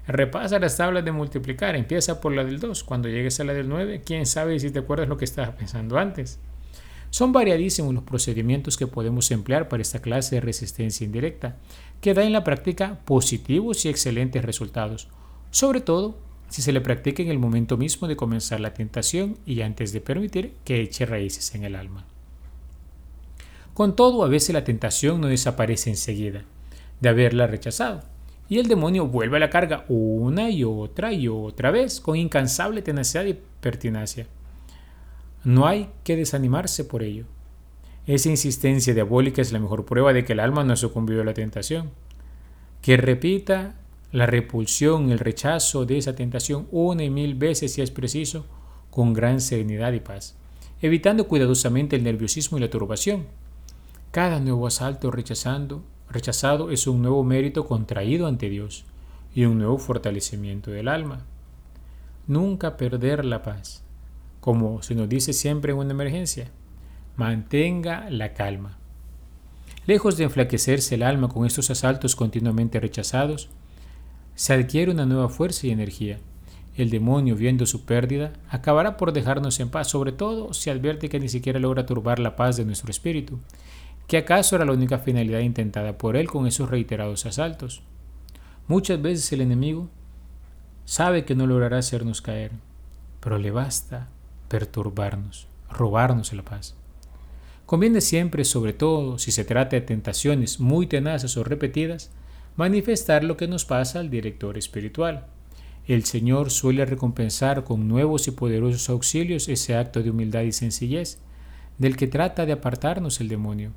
Repasa 0.07 0.59
las 0.59 0.79
tablas 0.79 1.05
de 1.05 1.13
multiplicar, 1.13 1.77
empieza 1.77 2.23
por 2.23 2.33
la 2.33 2.43
del 2.43 2.59
2, 2.59 2.85
cuando 2.85 3.11
llegues 3.11 3.39
a 3.41 3.45
la 3.45 3.53
del 3.53 3.69
9, 3.69 4.01
quién 4.03 4.25
sabe 4.25 4.59
si 4.59 4.71
te 4.71 4.79
acuerdas 4.79 5.11
lo 5.11 5.19
que 5.19 5.27
estabas 5.27 5.57
pensando 5.57 5.99
antes. 5.99 6.41
Son 7.11 7.33
variadísimos 7.33 7.93
los 7.93 8.05
procedimientos 8.05 8.79
que 8.79 8.87
podemos 8.87 9.31
emplear 9.31 9.69
para 9.69 9.83
esta 9.83 10.01
clase 10.01 10.37
de 10.37 10.41
resistencia 10.41 11.05
indirecta, 11.05 11.59
que 12.01 12.15
da 12.15 12.25
en 12.25 12.33
la 12.33 12.45
práctica 12.45 12.99
positivos 13.05 13.85
y 13.85 13.91
excelentes 13.91 14.43
resultados, 14.43 15.11
sobre 15.53 15.81
todo 15.81 16.17
si 16.49 16.61
se 16.61 16.73
le 16.73 16.81
practica 16.81 17.23
en 17.23 17.31
el 17.31 17.38
momento 17.38 17.77
mismo 17.77 18.09
de 18.09 18.17
comenzar 18.17 18.59
la 18.59 18.75
tentación 18.75 19.38
y 19.47 19.61
antes 19.61 19.93
de 19.93 20.01
permitir 20.01 20.55
que 20.65 20.81
eche 20.83 21.07
raíces 21.07 21.55
en 21.55 21.65
el 21.65 21.77
alma. 21.77 22.05
Con 23.75 23.95
todo, 23.95 24.25
a 24.25 24.29
veces 24.29 24.53
la 24.53 24.65
tentación 24.65 25.21
no 25.21 25.29
desaparece 25.29 25.88
enseguida 25.88 26.43
de 27.01 27.09
haberla 27.09 27.47
rechazado, 27.47 28.03
y 28.49 28.59
el 28.59 28.69
demonio 28.69 29.07
vuelve 29.07 29.37
a 29.37 29.41
la 29.41 29.51
carga 29.51 29.85
una 29.88 30.51
y 30.51 30.65
otra 30.65 31.12
y 31.12 31.29
otra 31.29 31.71
vez 31.71 32.01
con 32.01 32.17
incansable 32.17 32.83
tenacidad 32.83 33.25
y 33.25 33.38
pertinacia. 33.61 34.27
No 35.45 35.67
hay 35.67 35.88
que 36.05 36.17
desanimarse 36.17 36.85
por 36.85 37.03
ello. 37.03 37.25
Esa 38.07 38.29
insistencia 38.29 38.95
diabólica 38.95 39.41
es 39.41 39.53
la 39.53 39.59
mejor 39.59 39.85
prueba 39.85 40.12
de 40.12 40.25
que 40.25 40.35
el 40.35 40.41
alma 40.41 40.65
no 40.65 40.73
ha 40.73 40.77
sucumbido 40.77 41.23
a 41.23 41.25
la 41.25 41.35
tentación. 41.35 41.91
Que 42.83 42.97
repita 42.97 43.75
la 44.12 44.27
repulsión, 44.27 45.11
el 45.11 45.18
rechazo 45.18 45.87
de 45.87 45.96
esa 45.96 46.14
tentación 46.14 46.68
una 46.70 47.03
y 47.03 47.11
mil 47.11 47.35
veces 47.35 47.72
si 47.72 47.81
es 47.81 47.90
preciso, 47.90 48.46
con 48.90 49.14
gran 49.14 49.40
serenidad 49.40 49.92
y 49.92 50.01
paz. 50.01 50.37
evitando 50.83 51.29
cuidadosamente 51.29 51.94
el 51.96 52.03
nerviosismo 52.03 52.59
y 52.59 52.61
la 52.61 52.68
turbación. 52.68 53.27
Cada 54.11 54.40
nuevo 54.40 54.66
asalto 54.66 55.11
rechazando, 55.12 55.85
rechazado 56.11 56.70
es 56.70 56.87
un 56.87 57.01
nuevo 57.01 57.22
mérito 57.22 57.66
contraído 57.66 58.27
ante 58.27 58.51
Dios 58.51 58.85
y 59.35 59.44
un 59.44 59.59
nuevo 59.59 59.79
fortalecimiento 59.79 60.70
del 60.72 60.88
alma. 60.88 61.25
Nunca 62.27 62.77
perder 62.77 63.25
la 63.25 63.42
paz. 63.42 63.85
Como 64.40 64.83
se 64.83 64.96
nos 64.96 65.09
dice 65.09 65.33
siempre 65.33 65.72
en 65.72 65.79
una 65.79 65.92
emergencia, 65.92 66.51
mantenga 67.16 68.11
la 68.11 68.35
calma. 68.35 68.77
Lejos 69.87 70.16
de 70.16 70.25
enflaquecerse 70.25 70.96
el 70.96 71.05
alma 71.05 71.29
con 71.29 71.46
estos 71.46 71.70
asaltos 71.70 72.16
continuamente 72.16 72.81
rechazados, 72.81 73.51
se 74.35 74.53
adquiere 74.53 74.90
una 74.90 75.07
nueva 75.07 75.29
fuerza 75.29 75.66
y 75.66 75.71
energía. 75.71 76.18
El 76.75 76.88
demonio, 76.88 77.37
viendo 77.37 77.66
su 77.66 77.85
pérdida, 77.85 78.33
acabará 78.49 78.97
por 78.97 79.12
dejarnos 79.12 79.61
en 79.61 79.68
paz, 79.68 79.88
sobre 79.88 80.12
todo 80.12 80.55
si 80.55 80.71
advierte 80.71 81.09
que 81.09 81.21
ni 81.21 81.29
siquiera 81.29 81.59
logra 81.59 81.85
turbar 81.85 82.18
la 82.18 82.35
paz 82.35 82.57
de 82.57 82.64
nuestro 82.64 82.90
espíritu, 82.90 83.38
que 84.07 84.16
acaso 84.16 84.57
era 84.57 84.64
la 84.64 84.73
única 84.73 84.99
finalidad 84.99 85.40
intentada 85.40 85.99
por 85.99 86.16
él 86.16 86.29
con 86.29 86.47
esos 86.47 86.71
reiterados 86.71 87.27
asaltos. 87.27 87.83
Muchas 88.68 89.03
veces 89.03 89.31
el 89.33 89.42
enemigo 89.42 89.90
sabe 90.85 91.25
que 91.25 91.35
no 91.35 91.47
logrará 91.47 91.79
hacernos 91.79 92.23
caer, 92.23 92.53
pero 93.21 93.38
le 93.38 93.51
basta 93.51 94.09
perturbarnos, 94.49 95.47
robarnos 95.71 96.33
la 96.33 96.42
paz. 96.42 96.75
Conviene 97.66 98.01
siempre, 98.01 98.45
sobre 98.45 98.73
todo 98.73 99.18
si 99.18 99.31
se 99.31 99.45
trata 99.45 99.77
de 99.77 99.83
tentaciones 99.83 100.61
muy 100.61 100.87
tenaces 100.87 101.37
o 101.37 101.45
repetidas, 101.45 102.11
manifestar 102.57 103.25
lo 103.25 103.37
que 103.37 103.49
nos 103.49 103.65
pasa 103.65 104.01
al 104.01 104.11
director 104.11 104.59
espiritual. 104.59 105.27
El 105.87 106.05
Señor 106.05 106.51
suele 106.51 106.85
recompensar 106.85 107.65
con 107.65 107.88
nuevos 107.88 108.29
y 108.29 108.31
poderosos 108.31 108.88
auxilios 108.91 109.49
ese 109.49 109.75
acto 109.75 110.03
de 110.03 110.11
humildad 110.11 110.43
y 110.43 110.53
sencillez, 110.53 111.19
del 111.79 111.97
que 111.97 112.07
trata 112.07 112.47
de 112.47 112.53
apartarnos 112.53 113.21
el 113.21 113.29
demonio. 113.29 113.73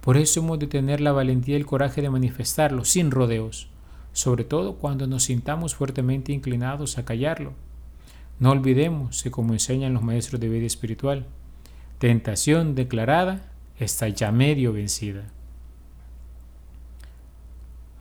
Por 0.00 0.16
eso 0.16 0.40
hemos 0.40 0.58
de 0.58 0.66
tener 0.66 1.00
la 1.00 1.12
valentía 1.12 1.56
y 1.56 1.60
el 1.60 1.66
coraje 1.66 2.00
de 2.00 2.10
manifestarlo 2.10 2.84
sin 2.84 3.10
rodeos, 3.10 3.68
sobre 4.12 4.44
todo 4.44 4.76
cuando 4.76 5.06
nos 5.06 5.24
sintamos 5.24 5.74
fuertemente 5.74 6.32
inclinados 6.32 6.98
a 6.98 7.04
callarlo. 7.04 7.52
No 8.40 8.50
olvidemos 8.52 9.22
que 9.22 9.30
como 9.30 9.52
enseñan 9.52 9.92
los 9.92 10.02
maestros 10.02 10.40
de 10.40 10.48
vida 10.48 10.66
espiritual, 10.66 11.26
tentación 11.98 12.74
declarada 12.74 13.52
está 13.78 14.08
ya 14.08 14.32
medio 14.32 14.72
vencida 14.72 15.30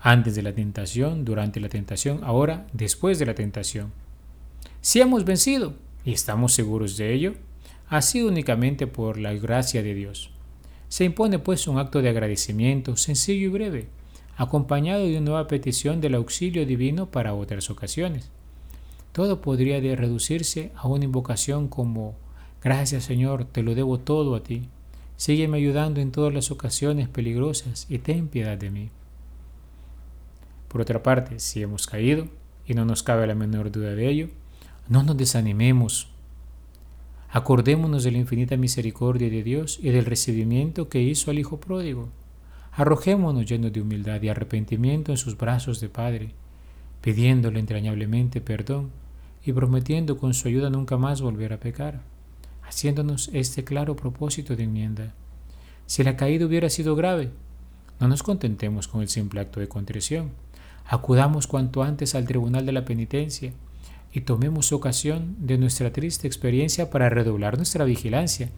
antes 0.09 0.35
de 0.35 0.41
la 0.41 0.53
tentación, 0.53 1.25
durante 1.25 1.59
la 1.59 1.67
tentación, 1.67 2.21
ahora 2.23 2.65
después 2.71 3.19
de 3.19 3.25
la 3.25 3.35
tentación. 3.35 3.91
Si 4.79 5.01
hemos 5.01 5.25
vencido, 5.25 5.73
y 6.05 6.13
estamos 6.13 6.53
seguros 6.53 6.95
de 6.95 7.13
ello, 7.13 7.33
ha 7.89 8.01
sido 8.01 8.29
únicamente 8.29 8.87
por 8.87 9.17
la 9.17 9.33
gracia 9.33 9.83
de 9.83 9.93
Dios. 9.93 10.29
Se 10.87 11.03
impone 11.03 11.39
pues 11.39 11.67
un 11.67 11.77
acto 11.77 12.01
de 12.01 12.07
agradecimiento 12.07 12.95
sencillo 12.95 13.47
y 13.47 13.49
breve, 13.49 13.87
acompañado 14.37 15.03
de 15.03 15.17
una 15.17 15.25
nueva 15.25 15.47
petición 15.47 15.99
del 15.99 16.15
auxilio 16.15 16.65
divino 16.65 17.11
para 17.11 17.33
otras 17.33 17.69
ocasiones. 17.69 18.29
Todo 19.11 19.41
podría 19.41 19.81
reducirse 19.97 20.71
a 20.77 20.87
una 20.87 21.03
invocación 21.03 21.67
como 21.67 22.15
Gracias 22.63 23.03
Señor, 23.03 23.43
te 23.43 23.61
lo 23.61 23.75
debo 23.75 23.99
todo 23.99 24.35
a 24.35 24.43
ti. 24.43 24.69
Sígueme 25.17 25.57
ayudando 25.57 25.99
en 25.99 26.13
todas 26.13 26.33
las 26.33 26.49
ocasiones 26.49 27.09
peligrosas 27.09 27.87
y 27.89 27.97
ten 27.97 28.29
piedad 28.29 28.57
de 28.57 28.69
mí. 28.69 28.89
Por 30.67 30.81
otra 30.81 31.01
parte, 31.03 31.39
si 31.39 31.61
hemos 31.61 31.87
caído, 31.87 32.27
y 32.65 32.73
no 32.73 32.83
nos 32.85 33.01
cabe 33.01 33.25
la 33.27 33.35
menor 33.35 33.71
duda 33.71 33.95
de 33.95 34.09
ello, 34.09 34.27
no 34.89 35.03
nos 35.03 35.17
desanimemos. 35.17 36.09
Acordémonos 37.29 38.03
de 38.03 38.11
la 38.11 38.17
infinita 38.17 38.57
misericordia 38.57 39.29
de 39.29 39.43
Dios 39.43 39.79
y 39.81 39.89
del 39.89 40.05
recibimiento 40.05 40.89
que 40.89 41.01
hizo 41.01 41.31
al 41.31 41.39
Hijo 41.39 41.59
pródigo. 41.59 42.09
Arrojémonos 42.73 43.45
llenos 43.45 43.73
de 43.73 43.81
humildad 43.81 44.21
y 44.21 44.29
arrepentimiento 44.29 45.11
en 45.11 45.17
sus 45.17 45.37
brazos 45.37 45.79
de 45.79 45.89
Padre, 45.89 46.31
pidiéndole 47.01 47.59
entrañablemente 47.59 48.41
perdón 48.41 48.91
y 49.45 49.53
prometiendo 49.53 50.17
con 50.17 50.33
su 50.33 50.47
ayuda 50.47 50.69
nunca 50.69 50.97
más 50.97 51.21
volver 51.21 51.53
a 51.53 51.59
pecar, 51.59 52.01
haciéndonos 52.63 53.29
este 53.33 53.63
claro 53.63 53.95
propósito 53.95 54.55
de 54.55 54.63
enmienda. 54.63 55.13
Si 55.85 56.03
la 56.03 56.17
caída 56.17 56.45
hubiera 56.45 56.69
sido 56.69 56.95
grave, 56.95 57.31
no 57.99 58.07
nos 58.07 58.23
contentemos 58.23 58.87
con 58.87 59.01
el 59.01 59.07
simple 59.07 59.39
acto 59.39 59.59
de 59.59 59.69
contrición 59.69 60.31
Acudamos 60.87 61.47
cuanto 61.47 61.83
antes 61.83 62.15
al 62.15 62.25
tribunal 62.25 62.65
de 62.65 62.71
la 62.71 62.85
penitencia 62.85 63.51
y 64.13 64.21
tomemos 64.21 64.71
ocasión 64.71 65.35
de 65.39 65.57
nuestra 65.57 65.91
triste 65.91 66.27
experiencia 66.27 66.89
para 66.89 67.09
redoblar 67.09 67.57
nuestra 67.57 67.83
vigilancia 67.83 68.49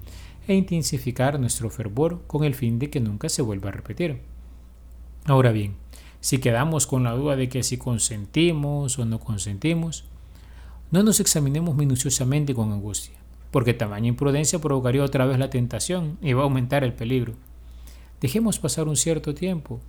e 0.48 0.54
intensificar 0.54 1.40
nuestro 1.40 1.72
fervor 1.72 2.22
con 2.28 2.44
el 2.44 2.54
fin 2.54 2.78
de 2.78 2.92
que 2.92 3.00
nunca 3.00 3.30
se 3.30 3.42
vuelva 3.42 3.70
a 3.70 3.74
repetir. 3.74 4.22
Ahora 5.26 5.52
bien, 5.52 5.76
si 6.22 6.38
quedamos 6.38 6.86
con 6.86 7.04
la 7.04 7.14
duda 7.14 7.36
de 7.36 7.50
que 7.50 7.64
si 7.64 7.78
consentimos 7.78 9.00
o 9.00 9.06
no 9.06 9.20
consentimos, 9.20 10.06
no 10.92 11.02
nos 11.02 11.20
examinemos 11.20 11.76
minuciosamente 11.76 12.54
con 12.54 12.72
angustia, 12.72 13.18
porque 13.50 13.74
tamaña 13.74 14.08
imprudencia 14.08 14.60
provocaría 14.60 15.04
otra 15.04 15.26
vez 15.26 15.40
la 15.40 15.50
tentación 15.50 16.18
y 16.22 16.34
va 16.34 16.42
a 16.42 16.44
aumentar 16.44 16.84
el 16.84 16.94
peligro. 16.94 17.34
Dejemos 18.22 18.60
pasar 18.60 18.88
un 18.88 18.98
cierto 18.98 19.34
tiempo 19.34 19.80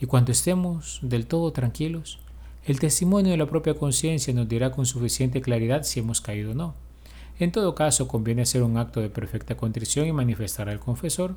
y 0.00 0.06
cuando 0.06 0.32
estemos 0.32 0.98
del 1.02 1.26
todo 1.26 1.52
tranquilos, 1.52 2.18
el 2.64 2.80
testimonio 2.80 3.32
de 3.32 3.36
la 3.36 3.46
propia 3.46 3.74
conciencia 3.74 4.32
nos 4.32 4.48
dirá 4.48 4.72
con 4.72 4.86
suficiente 4.86 5.42
claridad 5.42 5.82
si 5.82 6.00
hemos 6.00 6.20
caído 6.20 6.52
o 6.52 6.54
no. 6.54 6.74
En 7.38 7.52
todo 7.52 7.74
caso, 7.74 8.08
conviene 8.08 8.42
hacer 8.42 8.62
un 8.62 8.78
acto 8.78 9.00
de 9.00 9.10
perfecta 9.10 9.56
contrición 9.56 10.06
y 10.06 10.12
manifestar 10.12 10.68
al 10.68 10.80
confesor, 10.80 11.36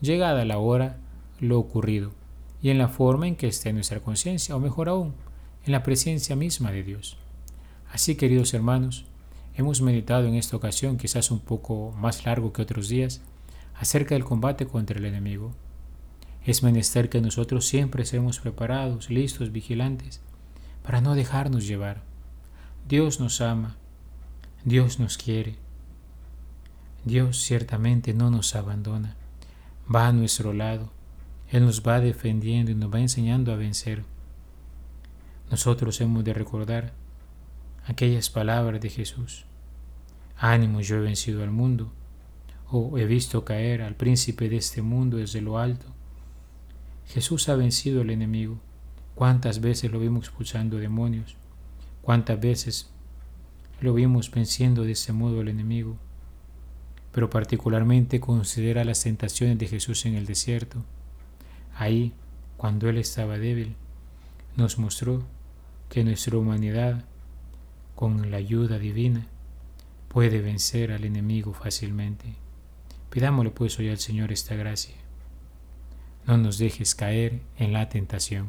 llegada 0.00 0.44
la 0.44 0.58
hora, 0.58 0.96
lo 1.40 1.58
ocurrido, 1.58 2.12
y 2.62 2.70
en 2.70 2.78
la 2.78 2.88
forma 2.88 3.28
en 3.28 3.36
que 3.36 3.46
esté 3.46 3.72
nuestra 3.72 4.00
conciencia, 4.00 4.56
o 4.56 4.60
mejor 4.60 4.88
aún, 4.88 5.14
en 5.64 5.72
la 5.72 5.82
presencia 5.82 6.34
misma 6.34 6.72
de 6.72 6.82
Dios. 6.82 7.16
Así, 7.92 8.14
queridos 8.16 8.54
hermanos, 8.54 9.04
hemos 9.54 9.82
meditado 9.82 10.26
en 10.26 10.34
esta 10.34 10.56
ocasión, 10.56 10.96
quizás 10.96 11.30
un 11.30 11.40
poco 11.40 11.94
más 11.98 12.24
largo 12.24 12.52
que 12.52 12.62
otros 12.62 12.88
días, 12.88 13.20
acerca 13.78 14.14
del 14.14 14.24
combate 14.24 14.66
contra 14.66 14.98
el 14.98 15.04
enemigo. 15.04 15.52
Es 16.48 16.62
menester 16.62 17.10
que 17.10 17.20
nosotros 17.20 17.66
siempre 17.66 18.06
seamos 18.06 18.40
preparados, 18.40 19.10
listos, 19.10 19.52
vigilantes, 19.52 20.22
para 20.82 21.02
no 21.02 21.14
dejarnos 21.14 21.66
llevar. 21.66 22.00
Dios 22.88 23.20
nos 23.20 23.42
ama, 23.42 23.76
Dios 24.64 24.98
nos 24.98 25.18
quiere, 25.18 25.56
Dios 27.04 27.36
ciertamente 27.42 28.14
no 28.14 28.30
nos 28.30 28.56
abandona, 28.56 29.14
va 29.94 30.06
a 30.06 30.12
nuestro 30.14 30.54
lado, 30.54 30.90
Él 31.50 31.66
nos 31.66 31.86
va 31.86 32.00
defendiendo 32.00 32.70
y 32.70 32.74
nos 32.74 32.90
va 32.90 33.00
enseñando 33.00 33.52
a 33.52 33.56
vencer. 33.56 34.04
Nosotros 35.50 36.00
hemos 36.00 36.24
de 36.24 36.32
recordar 36.32 36.94
aquellas 37.84 38.30
palabras 38.30 38.80
de 38.80 38.88
Jesús. 38.88 39.44
Ánimo, 40.38 40.80
yo 40.80 40.96
he 40.96 41.00
vencido 41.00 41.42
al 41.42 41.50
mundo, 41.50 41.92
o 42.70 42.96
he 42.96 43.04
visto 43.04 43.44
caer 43.44 43.82
al 43.82 43.96
príncipe 43.96 44.48
de 44.48 44.56
este 44.56 44.80
mundo 44.80 45.18
desde 45.18 45.42
lo 45.42 45.58
alto. 45.58 45.97
Jesús 47.08 47.48
ha 47.48 47.56
vencido 47.56 48.02
al 48.02 48.10
enemigo. 48.10 48.58
¿Cuántas 49.14 49.62
veces 49.62 49.90
lo 49.90 49.98
vimos 49.98 50.26
expulsando 50.26 50.76
demonios? 50.76 51.36
¿Cuántas 52.02 52.38
veces 52.38 52.90
lo 53.80 53.94
vimos 53.94 54.30
venciendo 54.30 54.84
de 54.84 54.92
ese 54.92 55.14
modo 55.14 55.40
al 55.40 55.48
enemigo? 55.48 55.96
Pero 57.12 57.30
particularmente 57.30 58.20
considera 58.20 58.84
las 58.84 59.02
tentaciones 59.02 59.58
de 59.58 59.68
Jesús 59.68 60.04
en 60.04 60.16
el 60.16 60.26
desierto. 60.26 60.84
Ahí, 61.74 62.12
cuando 62.58 62.90
Él 62.90 62.98
estaba 62.98 63.38
débil, 63.38 63.74
nos 64.56 64.78
mostró 64.78 65.24
que 65.88 66.04
nuestra 66.04 66.36
humanidad, 66.36 67.06
con 67.94 68.30
la 68.30 68.36
ayuda 68.36 68.78
divina, 68.78 69.26
puede 70.08 70.42
vencer 70.42 70.92
al 70.92 71.04
enemigo 71.04 71.54
fácilmente. 71.54 72.34
Pidámosle 73.08 73.50
pues 73.50 73.78
hoy 73.78 73.88
al 73.88 73.98
Señor 73.98 74.30
esta 74.30 74.56
gracia 74.56 75.07
no 76.28 76.36
nos 76.36 76.58
dejes 76.58 76.94
caer 76.94 77.40
en 77.58 77.72
la 77.72 77.88
tentación. 77.88 78.48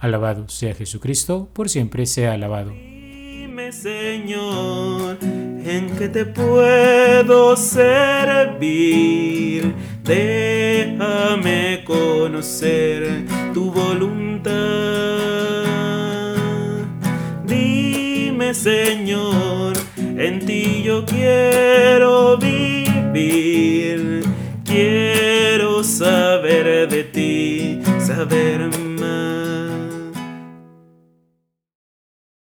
Alabado 0.00 0.48
sea 0.48 0.74
Jesucristo, 0.74 1.48
por 1.52 1.68
siempre 1.68 2.06
sea 2.06 2.32
alabado. 2.32 2.72
Dime, 2.72 3.70
Señor, 3.72 5.16
en 5.22 5.96
que 5.96 6.08
te 6.08 6.26
puedo 6.26 7.56
servir. 7.56 8.56
Déjame 10.02 11.84
conocer 11.84 13.24
tu 13.54 13.70
voluntad. 13.70 14.56
Dime, 17.46 18.52
Señor, 18.52 19.74
en 19.96 20.44
ti 20.44 20.82
yo 20.84 21.04
quiero 21.06 22.36
vivir. 22.38 24.24
Quiero 24.64 25.35
saber 25.96 26.86
de 26.86 27.04
ti, 27.04 27.80
saber 27.98 28.68